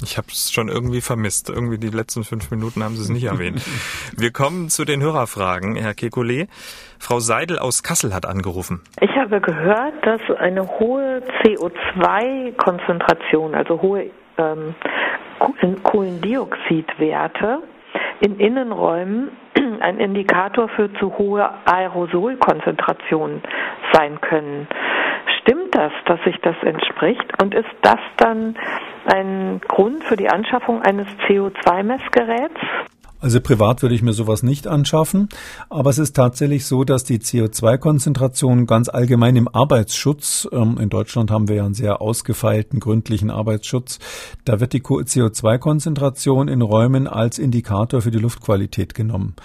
Ich 0.03 0.17
habe 0.17 0.27
es 0.29 0.51
schon 0.51 0.69
irgendwie 0.69 1.01
vermisst. 1.01 1.49
Irgendwie 1.49 1.77
die 1.77 1.89
letzten 1.89 2.23
fünf 2.23 2.49
Minuten 2.51 2.81
haben 2.83 2.95
Sie 2.95 3.01
es 3.01 3.09
nicht 3.09 3.25
erwähnt. 3.25 3.61
Wir 4.17 4.31
kommen 4.31 4.69
zu 4.69 4.85
den 4.85 5.01
Hörerfragen, 5.01 5.75
Herr 5.75 5.91
Kekulé. 5.91 6.47
Frau 6.99 7.19
Seidel 7.19 7.59
aus 7.59 7.83
Kassel 7.83 8.13
hat 8.13 8.25
angerufen. 8.25 8.81
Ich 9.01 9.13
habe 9.15 9.41
gehört, 9.41 9.93
dass 10.05 10.21
eine 10.37 10.67
hohe 10.79 11.21
CO2-Konzentration, 11.43 13.55
also 13.55 13.81
hohe 13.81 14.11
ähm, 14.37 14.73
Kohlendioxidwerte 15.83 17.59
in 18.21 18.39
Innenräumen 18.39 19.31
ein 19.79 19.99
Indikator 19.99 20.69
für 20.69 20.91
zu 20.93 21.17
hohe 21.17 21.49
Aerosolkonzentrationen 21.65 23.41
sein 23.93 24.19
können. 24.21 24.67
Stimmt 25.41 25.75
das, 25.75 25.91
dass 26.05 26.19
sich 26.23 26.35
das 26.41 26.55
entspricht? 26.63 27.41
Und 27.41 27.53
ist 27.53 27.69
das 27.81 27.99
dann 28.17 28.55
ein 29.05 29.61
Grund 29.67 30.03
für 30.03 30.15
die 30.15 30.29
Anschaffung 30.29 30.81
eines 30.81 31.07
CO2-Messgeräts? 31.27 32.59
Also 33.19 33.41
privat 33.41 33.81
würde 33.81 33.95
ich 33.95 34.03
mir 34.03 34.13
sowas 34.13 34.43
nicht 34.43 34.67
anschaffen, 34.67 35.27
aber 35.71 35.89
es 35.89 35.97
ist 35.97 36.15
tatsächlich 36.15 36.67
so, 36.67 36.83
dass 36.83 37.03
die 37.03 37.17
CO2-Konzentration 37.17 38.67
ganz 38.67 38.89
allgemein 38.89 39.35
im 39.35 39.47
Arbeitsschutz, 39.47 40.47
ähm, 40.51 40.77
in 40.79 40.89
Deutschland 40.89 41.31
haben 41.31 41.47
wir 41.47 41.55
ja 41.55 41.65
einen 41.65 41.73
sehr 41.73 41.99
ausgefeilten, 41.99 42.79
gründlichen 42.79 43.31
Arbeitsschutz, 43.31 43.97
da 44.45 44.59
wird 44.59 44.73
die 44.73 44.81
CO2-Konzentration 44.81 46.47
in 46.47 46.61
Räumen 46.61 47.07
als 47.07 47.39
Indikator 47.39 48.01
für 48.01 48.11
die 48.11 48.19
Luftqualität 48.19 48.93
genommen. 48.93 49.35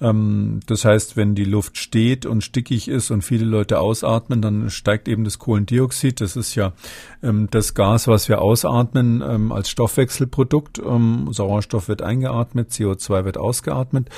Ähm, 0.00 0.60
das 0.66 0.84
heißt, 0.84 1.16
wenn 1.16 1.34
die 1.34 1.44
Luft 1.44 1.76
steht 1.76 2.26
und 2.26 2.42
stickig 2.44 2.88
ist 2.88 3.10
und 3.10 3.22
viele 3.22 3.44
Leute 3.44 3.80
ausatmen, 3.80 4.40
dann 4.42 4.70
steigt 4.70 5.08
eben 5.08 5.24
das 5.24 5.38
Kohlendioxid. 5.38 6.20
Das 6.20 6.36
ist 6.36 6.54
ja 6.54 6.72
ähm, 7.22 7.48
das 7.50 7.74
Gas, 7.74 8.08
was 8.08 8.28
wir 8.28 8.40
ausatmen 8.40 9.22
ähm, 9.26 9.52
als 9.52 9.68
Stoffwechselprodukt. 9.70 10.80
Sauerstoff 11.30 11.88
wird 11.88 12.02
eingeatmet, 12.02 12.70
CO2 12.70 13.24
wird 13.24 13.38
ausgeatmet. 13.38 14.08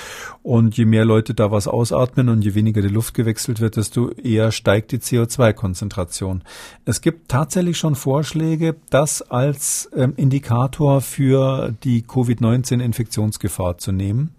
Und 0.43 0.77
je 0.77 0.85
mehr 0.85 1.05
Leute 1.05 1.35
da 1.35 1.51
was 1.51 1.69
ausatmen 1.69 2.29
und 2.29 2.43
je 2.43 2.55
weniger 2.55 2.83
die 2.83 2.89
Luft 2.89 3.15
gewechselt 3.15 3.61
wird, 3.61 3.77
desto 3.77 4.11
eher 4.11 4.53
steigt 4.53 4.93
die 4.93 4.99
CO2-Konzentration. 4.99 6.43
Es 6.85 7.01
gibt 7.01 7.29
tatsächlich 7.29 7.79
schon 7.79 7.95
Vorschläge, 7.95 8.77
das 8.91 9.23
als 9.23 9.91
Indikator 10.17 11.01
für 11.01 11.75
die 11.85 12.03
Covid-19-Infektionsgefahr 12.03 13.79
zu 13.79 13.93
nehmen 13.93 14.35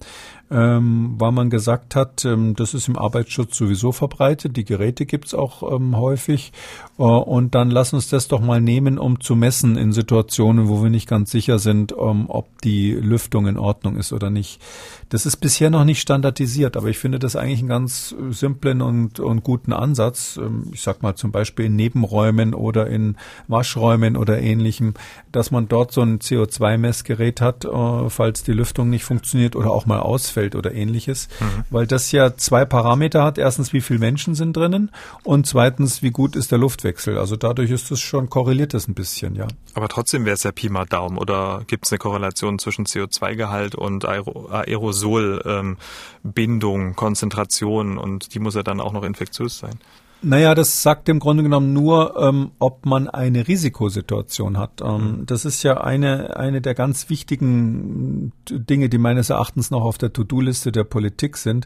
ähm, 0.51 1.15
weil 1.17 1.31
man 1.31 1.49
gesagt 1.49 1.95
hat, 1.95 2.25
ähm, 2.25 2.55
das 2.55 2.73
ist 2.73 2.89
im 2.89 2.97
Arbeitsschutz 2.97 3.57
sowieso 3.57 3.93
verbreitet, 3.93 4.57
die 4.57 4.65
Geräte 4.65 5.05
gibt's 5.05 5.33
auch 5.33 5.71
ähm, 5.73 5.97
häufig 5.97 6.51
äh, 6.99 7.03
und 7.03 7.55
dann 7.55 7.71
lass 7.71 7.93
uns 7.93 8.09
das 8.09 8.27
doch 8.27 8.41
mal 8.41 8.59
nehmen, 8.59 8.99
um 8.99 9.21
zu 9.21 9.37
messen 9.37 9.77
in 9.77 9.93
Situationen, 9.93 10.67
wo 10.67 10.83
wir 10.83 10.89
nicht 10.89 11.07
ganz 11.07 11.31
sicher 11.31 11.57
sind, 11.57 11.93
ähm, 11.97 12.25
ob 12.27 12.61
die 12.63 12.91
Lüftung 12.91 13.47
in 13.47 13.57
Ordnung 13.57 13.95
ist 13.95 14.11
oder 14.11 14.29
nicht. 14.29 14.61
Das 15.07 15.25
ist 15.25 15.37
bisher 15.37 15.69
noch 15.69 15.85
nicht 15.85 16.01
standardisiert, 16.01 16.75
aber 16.75 16.87
ich 16.87 16.97
finde 16.97 17.19
das 17.19 17.37
eigentlich 17.37 17.59
einen 17.59 17.69
ganz 17.69 18.13
simplen 18.29 18.81
und, 18.81 19.21
und 19.21 19.43
guten 19.43 19.71
Ansatz. 19.71 20.37
Ähm, 20.37 20.65
ich 20.73 20.81
sag 20.81 21.01
mal 21.01 21.15
zum 21.15 21.31
Beispiel 21.31 21.67
in 21.67 21.77
Nebenräumen 21.77 22.53
oder 22.53 22.87
in 22.87 23.15
Waschräumen 23.47 24.17
oder 24.17 24.41
ähnlichem, 24.41 24.95
dass 25.31 25.49
man 25.49 25.69
dort 25.69 25.93
so 25.93 26.01
ein 26.01 26.19
CO2-Messgerät 26.19 27.39
hat, 27.39 27.63
äh, 27.63 28.09
falls 28.09 28.43
die 28.43 28.51
Lüftung 28.51 28.89
nicht 28.89 29.05
funktioniert 29.05 29.55
oder 29.55 29.71
auch 29.71 29.85
mal 29.85 29.99
ausfällt 29.99 30.40
oder 30.56 30.73
ähnliches, 30.73 31.27
mhm. 31.39 31.63
weil 31.69 31.88
das 31.88 32.12
ja 32.12 32.36
zwei 32.36 32.65
Parameter 32.65 33.23
hat. 33.23 33.38
Erstens, 33.38 33.73
wie 33.73 33.82
viele 33.82 33.99
Menschen 33.99 34.36
sind 34.36 34.56
drinnen 34.56 34.91
und 35.23 35.47
zweitens, 35.47 36.01
wie 36.01 36.12
gut 36.12 36.36
ist 36.36 36.51
der 36.51 36.60
Luftwechsel. 36.60 37.17
Also 37.17 37.36
dadurch 37.36 37.71
ist 37.71 37.91
es 37.91 37.99
schon 37.99 38.30
korreliert 38.30 38.73
das 38.73 38.88
ein 38.88 38.93
bisschen, 38.93 39.36
ja. 39.36 39.47
Aber 39.73 39.88
trotzdem 39.88 40.25
wäre 40.25 40.36
es 40.36 40.43
ja 40.43 40.51
Pi 40.51 40.69
mal 40.69 40.86
Daumen 40.86 41.17
oder 41.17 41.63
gibt 41.67 41.86
es 41.86 41.91
eine 41.91 41.99
Korrelation 41.99 42.60
zwischen 42.60 42.86
CO2-Gehalt 42.86 43.75
und 43.75 44.06
Aerosol? 44.06 44.82
Aerosolbindung, 44.82 46.82
ähm, 46.82 46.95
Konzentration 46.95 47.97
und 47.97 48.34
die 48.34 48.39
muss 48.39 48.56
ja 48.56 48.63
dann 48.63 48.80
auch 48.80 48.93
noch 48.93 49.04
infektiös 49.04 49.60
sein. 49.60 49.77
Naja, 50.23 50.53
das 50.53 50.84
sagt 50.84 51.10
im 51.10 51.19
Grunde 51.19 51.41
genommen 51.41 51.73
nur, 51.73 52.15
ähm, 52.21 52.51
ob 52.60 52.86
man 52.86 53.10
eine 53.10 53.47
Risikosituation 53.47 54.57
hat. 54.57 54.81
Ähm, 54.81 55.19
mhm. 55.19 55.25
Das 55.25 55.45
ist 55.45 55.63
ja 55.63 55.81
eine, 55.81 56.38
eine 56.38 56.62
der 56.62 56.75
ganz 56.75 57.10
wichtigen 57.10 58.31
Dinge, 58.47 58.89
die 58.89 58.99
meines 58.99 59.31
Erachtens 59.31 59.71
noch 59.71 59.81
auf 59.81 59.97
der 59.97 60.13
To-Do-Liste 60.13 60.71
der 60.71 60.84
Politik 60.84 61.38
sind, 61.38 61.65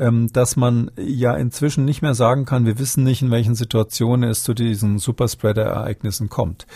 ähm, 0.00 0.32
dass 0.32 0.56
man 0.56 0.90
ja 0.96 1.34
inzwischen 1.34 1.84
nicht 1.84 2.02
mehr 2.02 2.14
sagen 2.14 2.44
kann, 2.44 2.66
wir 2.66 2.80
wissen 2.80 3.04
nicht, 3.04 3.22
in 3.22 3.30
welchen 3.30 3.54
Situationen 3.54 4.28
es 4.28 4.42
zu 4.42 4.52
diesen 4.52 4.98
Superspreader-Ereignissen 4.98 6.28
kommt. 6.28 6.66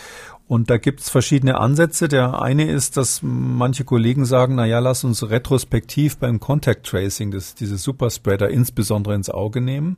Und 0.47 0.69
da 0.69 0.77
gibt's 0.77 1.09
verschiedene 1.09 1.59
Ansätze. 1.59 2.07
Der 2.07 2.41
eine 2.41 2.71
ist, 2.71 2.95
dass 2.95 3.19
manche 3.21 3.83
Kollegen 3.83 4.23
sagen, 4.23 4.55
na 4.55 4.65
ja, 4.65 4.79
lass 4.79 5.03
uns 5.03 5.29
retrospektiv 5.29 6.17
beim 6.17 6.39
Contact 6.39 6.85
Tracing 6.85 7.31
das, 7.31 7.53
diese 7.53 7.77
Superspreader 7.77 8.49
insbesondere 8.49 9.13
ins 9.13 9.29
Auge 9.29 9.59
nehmen 9.59 9.97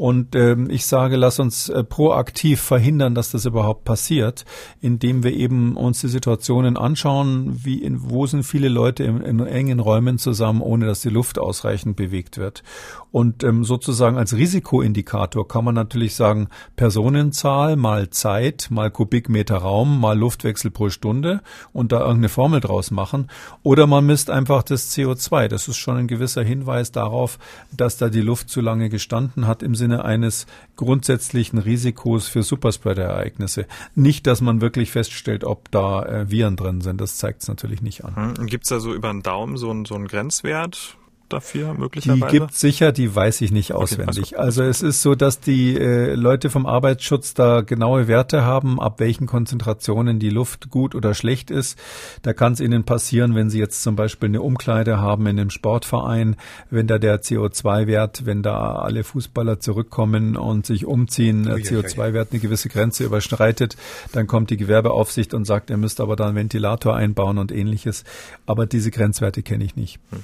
und 0.00 0.34
ähm, 0.34 0.70
ich 0.70 0.86
sage, 0.86 1.16
lass 1.16 1.40
uns 1.40 1.68
äh, 1.68 1.84
proaktiv 1.84 2.62
verhindern, 2.62 3.14
dass 3.14 3.32
das 3.32 3.44
überhaupt 3.44 3.84
passiert, 3.84 4.46
indem 4.80 5.22
wir 5.22 5.34
eben 5.34 5.76
uns 5.76 6.00
die 6.00 6.08
Situationen 6.08 6.78
anschauen, 6.78 7.60
wie 7.64 7.82
in, 7.82 8.08
wo 8.10 8.26
sind 8.26 8.44
viele 8.44 8.70
Leute 8.70 9.04
in, 9.04 9.20
in 9.20 9.40
engen 9.40 9.78
Räumen 9.78 10.16
zusammen, 10.16 10.62
ohne 10.62 10.86
dass 10.86 11.02
die 11.02 11.10
Luft 11.10 11.38
ausreichend 11.38 11.96
bewegt 11.96 12.38
wird. 12.38 12.62
Und 13.10 13.44
ähm, 13.44 13.62
sozusagen 13.62 14.16
als 14.16 14.34
Risikoindikator 14.34 15.46
kann 15.46 15.66
man 15.66 15.74
natürlich 15.74 16.14
sagen, 16.14 16.48
Personenzahl 16.76 17.76
mal 17.76 18.08
Zeit, 18.08 18.68
mal 18.70 18.90
Kubikmeter 18.90 19.58
Raum, 19.58 20.00
mal 20.00 20.18
Luftwechsel 20.18 20.70
pro 20.70 20.88
Stunde 20.88 21.42
und 21.74 21.92
da 21.92 21.98
irgendeine 21.98 22.30
Formel 22.30 22.60
draus 22.60 22.90
machen. 22.90 23.26
Oder 23.62 23.86
man 23.86 24.06
misst 24.06 24.30
einfach 24.30 24.62
das 24.62 24.96
CO2. 24.96 25.48
Das 25.48 25.68
ist 25.68 25.76
schon 25.76 25.98
ein 25.98 26.08
gewisser 26.08 26.42
Hinweis 26.42 26.90
darauf, 26.90 27.38
dass 27.76 27.98
da 27.98 28.08
die 28.08 28.22
Luft 28.22 28.48
zu 28.48 28.62
lange 28.62 28.88
gestanden 28.88 29.46
hat 29.46 29.62
im 29.62 29.74
Sinne 29.74 29.89
eines 29.92 30.46
grundsätzlichen 30.76 31.58
Risikos 31.58 32.28
für 32.28 32.42
Superspreader-Ereignisse. 32.42 33.66
Nicht, 33.94 34.26
dass 34.26 34.40
man 34.40 34.60
wirklich 34.60 34.90
feststellt, 34.90 35.44
ob 35.44 35.70
da 35.70 36.04
äh, 36.04 36.30
Viren 36.30 36.56
drin 36.56 36.80
sind. 36.80 37.00
Das 37.00 37.18
zeigt 37.18 37.42
es 37.42 37.48
natürlich 37.48 37.82
nicht 37.82 38.04
an. 38.04 38.36
Hm. 38.38 38.46
Gibt 38.46 38.64
es 38.64 38.68
da 38.70 38.80
so 38.80 38.94
über 38.94 39.12
den 39.12 39.22
Daumen 39.22 39.56
so, 39.56 39.70
ein, 39.70 39.84
so 39.84 39.94
einen 39.94 40.06
Grenzwert? 40.06 40.96
Dafür 41.32 41.74
möglicherweise? 41.74 42.26
Die 42.26 42.38
gibt 42.38 42.54
sicher, 42.54 42.92
die 42.92 43.14
weiß 43.14 43.40
ich 43.40 43.50
nicht 43.50 43.72
auswendig. 43.72 44.32
Okay, 44.32 44.36
also, 44.36 44.62
es 44.62 44.82
ist 44.82 45.02
so, 45.02 45.14
dass 45.14 45.40
die 45.40 45.76
äh, 45.76 46.14
Leute 46.14 46.50
vom 46.50 46.66
Arbeitsschutz 46.66 47.34
da 47.34 47.62
genaue 47.62 48.08
Werte 48.08 48.44
haben, 48.44 48.80
ab 48.80 49.00
welchen 49.00 49.26
Konzentrationen 49.26 50.18
die 50.18 50.30
Luft 50.30 50.70
gut 50.70 50.94
oder 50.94 51.14
schlecht 51.14 51.50
ist. 51.50 51.78
Da 52.22 52.32
kann 52.32 52.52
es 52.52 52.60
ihnen 52.60 52.84
passieren, 52.84 53.34
wenn 53.34 53.50
sie 53.50 53.58
jetzt 53.58 53.82
zum 53.82 53.96
Beispiel 53.96 54.28
eine 54.28 54.42
Umkleide 54.42 54.98
haben 54.98 55.26
in 55.26 55.38
einem 55.38 55.50
Sportverein, 55.50 56.36
wenn 56.70 56.86
da 56.86 56.98
der 56.98 57.22
CO2-Wert, 57.22 58.26
wenn 58.26 58.42
da 58.42 58.72
alle 58.76 59.04
Fußballer 59.04 59.60
zurückkommen 59.60 60.36
und 60.36 60.66
sich 60.66 60.84
umziehen, 60.84 61.44
der 61.44 61.56
CO2-Wert 61.56 62.28
eine 62.32 62.40
gewisse 62.40 62.68
Grenze 62.68 63.04
überschreitet, 63.04 63.76
dann 64.12 64.26
kommt 64.26 64.50
die 64.50 64.56
Gewerbeaufsicht 64.56 65.34
und 65.34 65.44
sagt, 65.44 65.70
ihr 65.70 65.76
müsst 65.76 66.00
aber 66.00 66.16
da 66.16 66.26
einen 66.26 66.36
Ventilator 66.36 66.96
einbauen 66.96 67.38
und 67.38 67.52
ähnliches. 67.52 68.04
Aber 68.46 68.66
diese 68.66 68.90
Grenzwerte 68.90 69.42
kenne 69.42 69.64
ich 69.64 69.76
nicht. 69.76 69.98
Hm. 70.10 70.20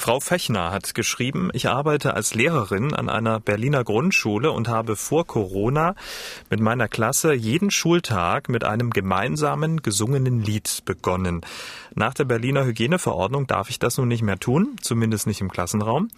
Frau 0.00 0.20
Fechner 0.20 0.70
hat 0.70 0.94
geschrieben, 0.94 1.50
ich 1.52 1.68
arbeite 1.68 2.14
als 2.14 2.32
Lehrerin 2.32 2.94
an 2.94 3.08
einer 3.08 3.40
Berliner 3.40 3.82
Grundschule 3.82 4.52
und 4.52 4.68
habe 4.68 4.94
vor 4.94 5.26
Corona 5.26 5.96
mit 6.48 6.60
meiner 6.60 6.86
Klasse 6.86 7.34
jeden 7.34 7.72
Schultag 7.72 8.48
mit 8.48 8.62
einem 8.62 8.90
gemeinsamen 8.90 9.82
gesungenen 9.82 10.40
Lied 10.40 10.82
begonnen. 10.84 11.40
Nach 11.96 12.14
der 12.14 12.26
Berliner 12.26 12.64
Hygieneverordnung 12.64 13.48
darf 13.48 13.70
ich 13.70 13.80
das 13.80 13.98
nun 13.98 14.06
nicht 14.06 14.22
mehr 14.22 14.38
tun, 14.38 14.76
zumindest 14.80 15.26
nicht 15.26 15.40
im 15.40 15.50
Klassenraum. 15.50 16.10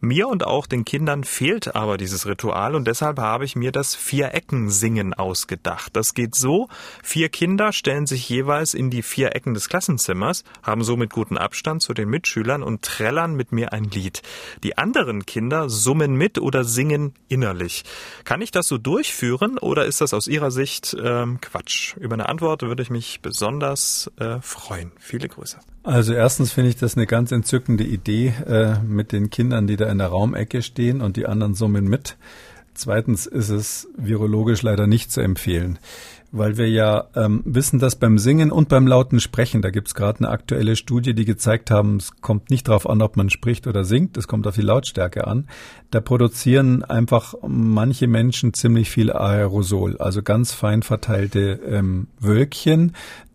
Mir 0.00 0.28
und 0.28 0.46
auch 0.46 0.66
den 0.66 0.86
Kindern 0.86 1.22
fehlt 1.22 1.76
aber 1.76 1.98
dieses 1.98 2.26
Ritual 2.26 2.74
und 2.74 2.88
deshalb 2.88 3.18
habe 3.18 3.44
ich 3.44 3.54
mir 3.54 3.70
das 3.70 3.94
Vier-Ecken-Singen 3.94 5.12
ausgedacht. 5.12 5.94
Das 5.94 6.14
geht 6.14 6.34
so, 6.34 6.68
vier 7.02 7.28
Kinder 7.28 7.72
stellen 7.72 8.06
sich 8.06 8.26
jeweils 8.30 8.72
in 8.72 8.88
die 8.88 9.02
vier 9.02 9.36
Ecken 9.36 9.52
des 9.52 9.68
Klassenzimmers, 9.68 10.42
haben 10.62 10.82
somit 10.82 11.12
guten 11.12 11.36
Abstand 11.36 11.82
zu 11.82 11.92
den 11.92 12.08
Mitschülern 12.08 12.62
und 12.62 12.80
trällern 12.80 13.25
mit 13.34 13.52
mir 13.52 13.72
ein 13.72 13.84
Lied. 13.84 14.22
Die 14.62 14.78
anderen 14.78 15.26
Kinder 15.26 15.68
summen 15.68 16.14
mit 16.14 16.38
oder 16.38 16.64
singen 16.64 17.14
innerlich. 17.28 17.84
Kann 18.24 18.40
ich 18.42 18.52
das 18.52 18.68
so 18.68 18.78
durchführen 18.78 19.58
oder 19.58 19.86
ist 19.86 20.00
das 20.00 20.14
aus 20.14 20.28
Ihrer 20.28 20.50
Sicht 20.50 20.96
ähm, 21.02 21.40
Quatsch? 21.40 21.96
Über 21.96 22.14
eine 22.14 22.28
Antwort 22.28 22.62
würde 22.62 22.82
ich 22.82 22.90
mich 22.90 23.20
besonders 23.22 24.10
äh, 24.18 24.38
freuen. 24.40 24.92
Viele 24.98 25.16
Viele 25.16 25.28
Grüße. 25.30 25.58
Also 25.82 26.12
erstens 26.12 26.52
finde 26.52 26.68
ich 26.68 26.76
das 26.76 26.96
eine 26.96 27.06
ganz 27.06 27.32
entzückende 27.32 27.84
Idee 27.84 28.34
äh, 28.46 28.78
mit 28.80 29.12
den 29.12 29.30
Kindern, 29.30 29.66
die 29.66 29.76
da 29.76 29.86
in 29.90 29.96
der 29.96 30.08
Raumecke 30.08 30.60
stehen 30.60 31.00
und 31.00 31.16
die 31.16 31.24
anderen 31.24 31.54
summen 31.54 31.88
mit. 31.88 32.18
Zweitens 32.74 33.24
ist 33.24 33.48
es 33.48 33.88
virologisch 33.96 34.60
leider 34.60 34.86
nicht 34.86 35.10
zu 35.10 35.22
empfehlen, 35.22 35.78
weil 36.36 36.56
wir 36.56 36.68
ja 36.68 37.06
ähm, 37.14 37.42
wissen, 37.44 37.78
dass 37.78 37.96
beim 37.96 38.18
Singen 38.18 38.50
und 38.50 38.68
beim 38.68 38.86
lauten 38.86 39.20
Sprechen, 39.20 39.62
da 39.62 39.70
gibt 39.70 39.88
es 39.88 39.94
gerade 39.94 40.20
eine 40.20 40.28
aktuelle 40.28 40.76
Studie, 40.76 41.14
die 41.14 41.24
gezeigt 41.24 41.70
haben, 41.70 41.96
es 41.96 42.16
kommt 42.20 42.50
nicht 42.50 42.68
darauf 42.68 42.88
an, 42.88 43.02
ob 43.02 43.16
man 43.16 43.30
spricht 43.30 43.66
oder 43.66 43.84
singt, 43.84 44.16
es 44.16 44.28
kommt 44.28 44.46
auf 44.46 44.54
die 44.54 44.62
Lautstärke 44.62 45.26
an. 45.26 45.48
Da 45.90 46.00
produzieren 46.00 46.82
einfach 46.82 47.34
manche 47.46 48.06
Menschen 48.06 48.54
ziemlich 48.54 48.90
viel 48.90 49.12
Aerosol, 49.12 49.96
also 49.98 50.22
ganz 50.22 50.52
fein 50.52 50.82
verteilte 50.82 51.60
ähm, 51.66 52.08
Wölkchen, 52.20 52.92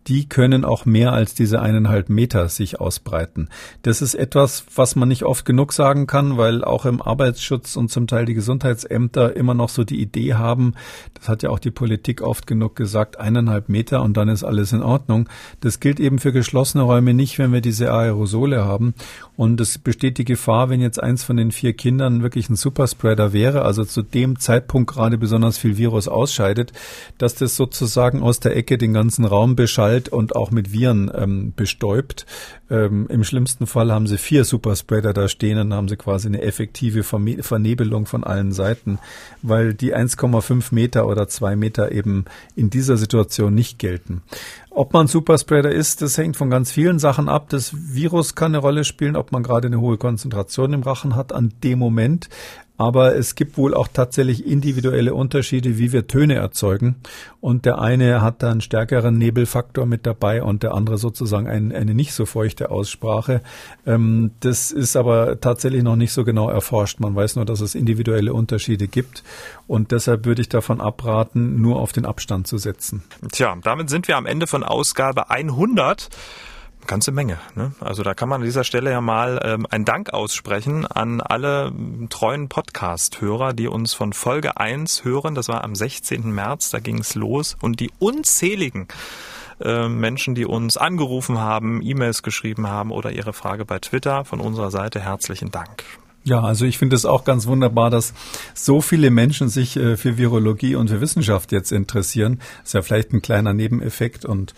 die 0.08 0.28
können 0.28 0.64
auch 0.64 0.84
mehr 0.84 1.12
als 1.12 1.34
diese 1.34 1.60
eineinhalb 1.60 2.08
Meter 2.08 2.48
sich 2.48 2.80
ausbreiten. 2.80 3.48
Das 3.82 4.02
ist 4.02 4.14
etwas, 4.14 4.64
was 4.74 4.96
man 4.96 5.08
nicht 5.08 5.24
oft 5.24 5.44
genug 5.44 5.72
sagen 5.72 6.06
kann, 6.06 6.36
weil 6.36 6.64
auch 6.64 6.86
im 6.86 7.00
Arbeitsschutz 7.00 7.76
und 7.76 7.90
zum 7.90 8.06
Teil 8.06 8.24
die 8.24 8.34
Gesundheitsämter 8.34 9.36
immer 9.36 9.54
noch 9.54 9.68
so 9.68 9.84
die 9.84 10.00
Idee 10.00 10.34
haben, 10.34 10.74
das 11.14 11.28
hat 11.28 11.42
ja 11.42 11.50
auch 11.50 11.58
die 11.58 11.70
Politik 11.70 12.20
oft 12.20 12.46
genug 12.46 12.74
gesagt, 12.74 13.18
eineinhalb 13.20 13.68
Meter 13.68 14.02
und 14.02 14.16
dann 14.16 14.28
ist 14.28 14.42
alles 14.42 14.72
in 14.72 14.82
Ordnung. 14.82 15.28
Das 15.60 15.78
gilt 15.78 16.00
eben 16.00 16.18
für 16.18 16.32
geschlossene 16.32 16.82
Räume 16.82 17.14
nicht, 17.14 17.38
wenn 17.38 17.52
wir 17.52 17.60
diese 17.60 17.92
Aerosole 17.92 18.64
haben. 18.64 18.94
Und 19.36 19.60
es 19.60 19.78
besteht 19.78 20.18
die 20.18 20.24
Gefahr, 20.24 20.68
wenn 20.68 20.80
jetzt 20.80 21.02
eins 21.02 21.22
von 21.22 21.36
den 21.36 21.52
vier 21.52 21.74
Kindern 21.74 22.22
wirklich 22.22 22.48
ein 22.48 22.56
Superspreader 22.56 23.32
wäre, 23.32 23.62
also 23.62 23.84
zu 23.84 24.02
dem 24.02 24.38
Zeitpunkt 24.38 24.90
gerade 24.90 25.16
besonders 25.16 25.58
viel 25.58 25.76
Virus 25.76 26.08
ausscheidet, 26.08 26.72
dass 27.18 27.34
das 27.34 27.56
sozusagen 27.56 28.22
aus 28.22 28.40
der 28.40 28.56
Ecke 28.56 28.78
den 28.78 28.92
ganzen 28.92 29.24
Raum 29.24 29.56
beschallt 29.56 29.91
kalt 29.92 30.08
und 30.08 30.34
auch 30.36 30.50
mit 30.50 30.72
Viren 30.72 31.10
ähm, 31.14 31.52
bestäubt. 31.54 32.26
Ähm, 32.70 33.06
Im 33.08 33.24
schlimmsten 33.24 33.66
Fall 33.66 33.92
haben 33.92 34.06
sie 34.06 34.18
vier 34.18 34.44
Superspreader 34.44 35.12
da 35.12 35.28
stehen 35.28 35.58
und 35.58 35.74
haben 35.74 35.88
sie 35.88 35.96
quasi 35.96 36.28
eine 36.28 36.42
effektive 36.42 37.02
Vernebelung 37.02 38.06
von 38.06 38.24
allen 38.24 38.52
Seiten, 38.52 38.98
weil 39.42 39.74
die 39.74 39.94
1,5 39.94 40.74
Meter 40.74 41.06
oder 41.06 41.28
zwei 41.28 41.56
Meter 41.56 41.92
eben 41.92 42.24
in 42.56 42.70
dieser 42.70 42.96
Situation 42.96 43.54
nicht 43.54 43.78
gelten. 43.78 44.22
Ob 44.70 44.94
man 44.94 45.06
Superspreader 45.06 45.70
ist, 45.70 46.00
das 46.00 46.16
hängt 46.16 46.36
von 46.36 46.48
ganz 46.48 46.72
vielen 46.72 46.98
Sachen 46.98 47.28
ab. 47.28 47.50
Das 47.50 47.72
Virus 47.74 48.34
kann 48.34 48.52
eine 48.52 48.58
Rolle 48.58 48.84
spielen, 48.84 49.16
ob 49.16 49.30
man 49.30 49.42
gerade 49.42 49.66
eine 49.66 49.80
hohe 49.80 49.98
Konzentration 49.98 50.72
im 50.72 50.82
Rachen 50.82 51.14
hat 51.14 51.34
an 51.34 51.52
dem 51.62 51.78
Moment. 51.78 52.30
Aber 52.82 53.14
es 53.14 53.36
gibt 53.36 53.58
wohl 53.58 53.74
auch 53.74 53.86
tatsächlich 53.86 54.44
individuelle 54.44 55.14
Unterschiede, 55.14 55.78
wie 55.78 55.92
wir 55.92 56.08
Töne 56.08 56.34
erzeugen. 56.34 56.96
Und 57.40 57.64
der 57.64 57.78
eine 57.78 58.22
hat 58.22 58.42
da 58.42 58.50
einen 58.50 58.60
stärkeren 58.60 59.18
Nebelfaktor 59.18 59.86
mit 59.86 60.04
dabei 60.04 60.42
und 60.42 60.64
der 60.64 60.74
andere 60.74 60.98
sozusagen 60.98 61.46
ein, 61.46 61.70
eine 61.70 61.94
nicht 61.94 62.12
so 62.12 62.26
feuchte 62.26 62.72
Aussprache. 62.72 63.40
Ähm, 63.86 64.32
das 64.40 64.72
ist 64.72 64.96
aber 64.96 65.38
tatsächlich 65.38 65.84
noch 65.84 65.94
nicht 65.94 66.12
so 66.12 66.24
genau 66.24 66.50
erforscht. 66.50 66.98
Man 66.98 67.14
weiß 67.14 67.36
nur, 67.36 67.44
dass 67.44 67.60
es 67.60 67.76
individuelle 67.76 68.34
Unterschiede 68.34 68.88
gibt. 68.88 69.22
Und 69.68 69.92
deshalb 69.92 70.24
würde 70.26 70.42
ich 70.42 70.48
davon 70.48 70.80
abraten, 70.80 71.62
nur 71.62 71.78
auf 71.78 71.92
den 71.92 72.04
Abstand 72.04 72.48
zu 72.48 72.58
setzen. 72.58 73.04
Tja, 73.30 73.56
damit 73.62 73.90
sind 73.90 74.08
wir 74.08 74.16
am 74.16 74.26
Ende 74.26 74.48
von 74.48 74.64
Ausgabe 74.64 75.30
100 75.30 76.08
ganze 76.86 77.12
Menge. 77.12 77.38
Ne? 77.54 77.72
Also 77.80 78.02
da 78.02 78.14
kann 78.14 78.28
man 78.28 78.40
an 78.40 78.44
dieser 78.44 78.64
Stelle 78.64 78.90
ja 78.90 79.00
mal 79.00 79.40
ähm, 79.44 79.66
einen 79.70 79.84
Dank 79.84 80.12
aussprechen 80.12 80.86
an 80.86 81.20
alle 81.20 81.72
treuen 82.10 82.48
Podcast-Hörer, 82.48 83.52
die 83.52 83.68
uns 83.68 83.94
von 83.94 84.12
Folge 84.12 84.56
1 84.56 85.04
hören. 85.04 85.34
Das 85.34 85.48
war 85.48 85.64
am 85.64 85.74
16. 85.74 86.30
März, 86.30 86.70
da 86.70 86.80
ging 86.80 86.98
es 86.98 87.14
los. 87.14 87.56
Und 87.60 87.80
die 87.80 87.90
unzähligen 87.98 88.88
äh, 89.60 89.88
Menschen, 89.88 90.34
die 90.34 90.46
uns 90.46 90.76
angerufen 90.76 91.38
haben, 91.38 91.80
E-Mails 91.82 92.22
geschrieben 92.22 92.66
haben 92.66 92.90
oder 92.90 93.12
ihre 93.12 93.32
Frage 93.32 93.64
bei 93.64 93.78
Twitter. 93.78 94.24
Von 94.24 94.40
unserer 94.40 94.70
Seite 94.70 95.00
herzlichen 95.00 95.50
Dank. 95.50 95.84
Ja, 96.24 96.40
also 96.40 96.64
ich 96.64 96.78
finde 96.78 96.94
es 96.94 97.04
auch 97.04 97.24
ganz 97.24 97.46
wunderbar, 97.46 97.90
dass 97.90 98.14
so 98.54 98.80
viele 98.80 99.10
Menschen 99.10 99.48
sich 99.48 99.76
äh, 99.76 99.96
für 99.96 100.18
Virologie 100.18 100.76
und 100.76 100.88
für 100.88 101.00
Wissenschaft 101.00 101.50
jetzt 101.50 101.72
interessieren. 101.72 102.38
Das 102.60 102.68
ist 102.68 102.74
ja 102.74 102.82
vielleicht 102.82 103.12
ein 103.12 103.22
kleiner 103.22 103.52
Nebeneffekt 103.52 104.24
und 104.24 104.54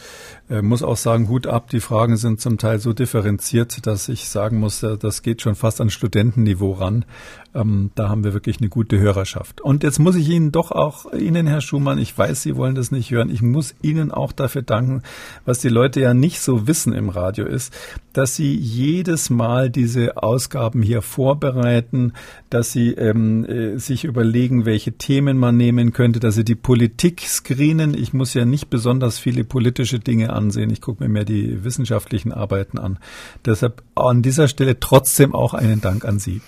äh, 0.50 0.60
muss 0.60 0.82
auch 0.82 0.96
sagen, 0.96 1.28
Hut 1.28 1.46
ab, 1.46 1.70
die 1.70 1.80
Fragen 1.80 2.16
sind 2.16 2.40
zum 2.40 2.58
Teil 2.58 2.78
so 2.78 2.92
differenziert, 2.92 3.86
dass 3.86 4.08
ich 4.08 4.28
sagen 4.28 4.58
muss, 4.58 4.82
äh, 4.82 4.98
das 4.98 5.22
geht 5.22 5.40
schon 5.40 5.54
fast 5.54 5.80
an 5.80 5.88
Studentenniveau 5.88 6.72
ran. 6.72 7.06
Ähm, 7.54 7.90
da 7.94 8.08
haben 8.08 8.24
wir 8.24 8.34
wirklich 8.34 8.58
eine 8.58 8.68
gute 8.68 8.98
Hörerschaft. 8.98 9.60
Und 9.60 9.84
jetzt 9.84 9.98
muss 10.00 10.16
ich 10.16 10.28
Ihnen 10.28 10.52
doch 10.52 10.72
auch, 10.72 11.12
Ihnen, 11.12 11.46
Herr 11.46 11.60
Schumann, 11.60 11.98
ich 11.98 12.16
weiß, 12.16 12.42
Sie 12.42 12.56
wollen 12.56 12.74
das 12.74 12.90
nicht 12.90 13.10
hören, 13.10 13.30
ich 13.30 13.42
muss 13.42 13.74
Ihnen 13.80 14.10
auch 14.10 14.32
dafür 14.32 14.62
danken, 14.62 15.02
was 15.44 15.60
die 15.60 15.68
Leute 15.68 16.00
ja 16.00 16.14
nicht 16.14 16.40
so 16.40 16.66
wissen 16.66 16.92
im 16.92 17.08
Radio 17.08 17.46
ist, 17.46 17.72
dass 18.12 18.34
Sie 18.34 18.54
jedes 18.54 19.30
Mal 19.30 19.70
diese 19.70 20.16
Ausgaben 20.16 20.82
hier 20.82 21.00
vorbereiten, 21.00 22.12
dass 22.50 22.72
Sie 22.72 22.90
ähm, 22.90 23.44
äh, 23.44 23.78
sich 23.78 24.04
überlegen, 24.04 24.66
welche 24.66 24.92
Themen 24.92 25.38
man 25.38 25.56
nehmen 25.56 25.92
könnte, 25.92 26.20
dass 26.20 26.34
Sie 26.34 26.44
die 26.44 26.54
Politik 26.54 27.20
screenen. 27.20 27.94
Ich 27.94 28.12
muss 28.12 28.34
ja 28.34 28.44
nicht 28.44 28.68
besonders 28.68 29.18
viele 29.18 29.44
politische 29.44 30.00
Dinge 30.00 30.33
ansehen. 30.34 30.70
Ich 30.70 30.80
gucke 30.80 31.02
mir 31.02 31.08
mehr 31.08 31.24
die 31.24 31.64
wissenschaftlichen 31.64 32.32
Arbeiten 32.32 32.78
an. 32.78 32.98
Deshalb 33.44 33.82
an 33.94 34.22
dieser 34.22 34.48
Stelle 34.48 34.80
trotzdem 34.80 35.34
auch 35.34 35.54
einen 35.54 35.80
Dank 35.80 36.04
an 36.04 36.18
Sie. 36.18 36.40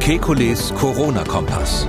Kekules 0.00 0.74
Corona-Kompass. 0.74 1.88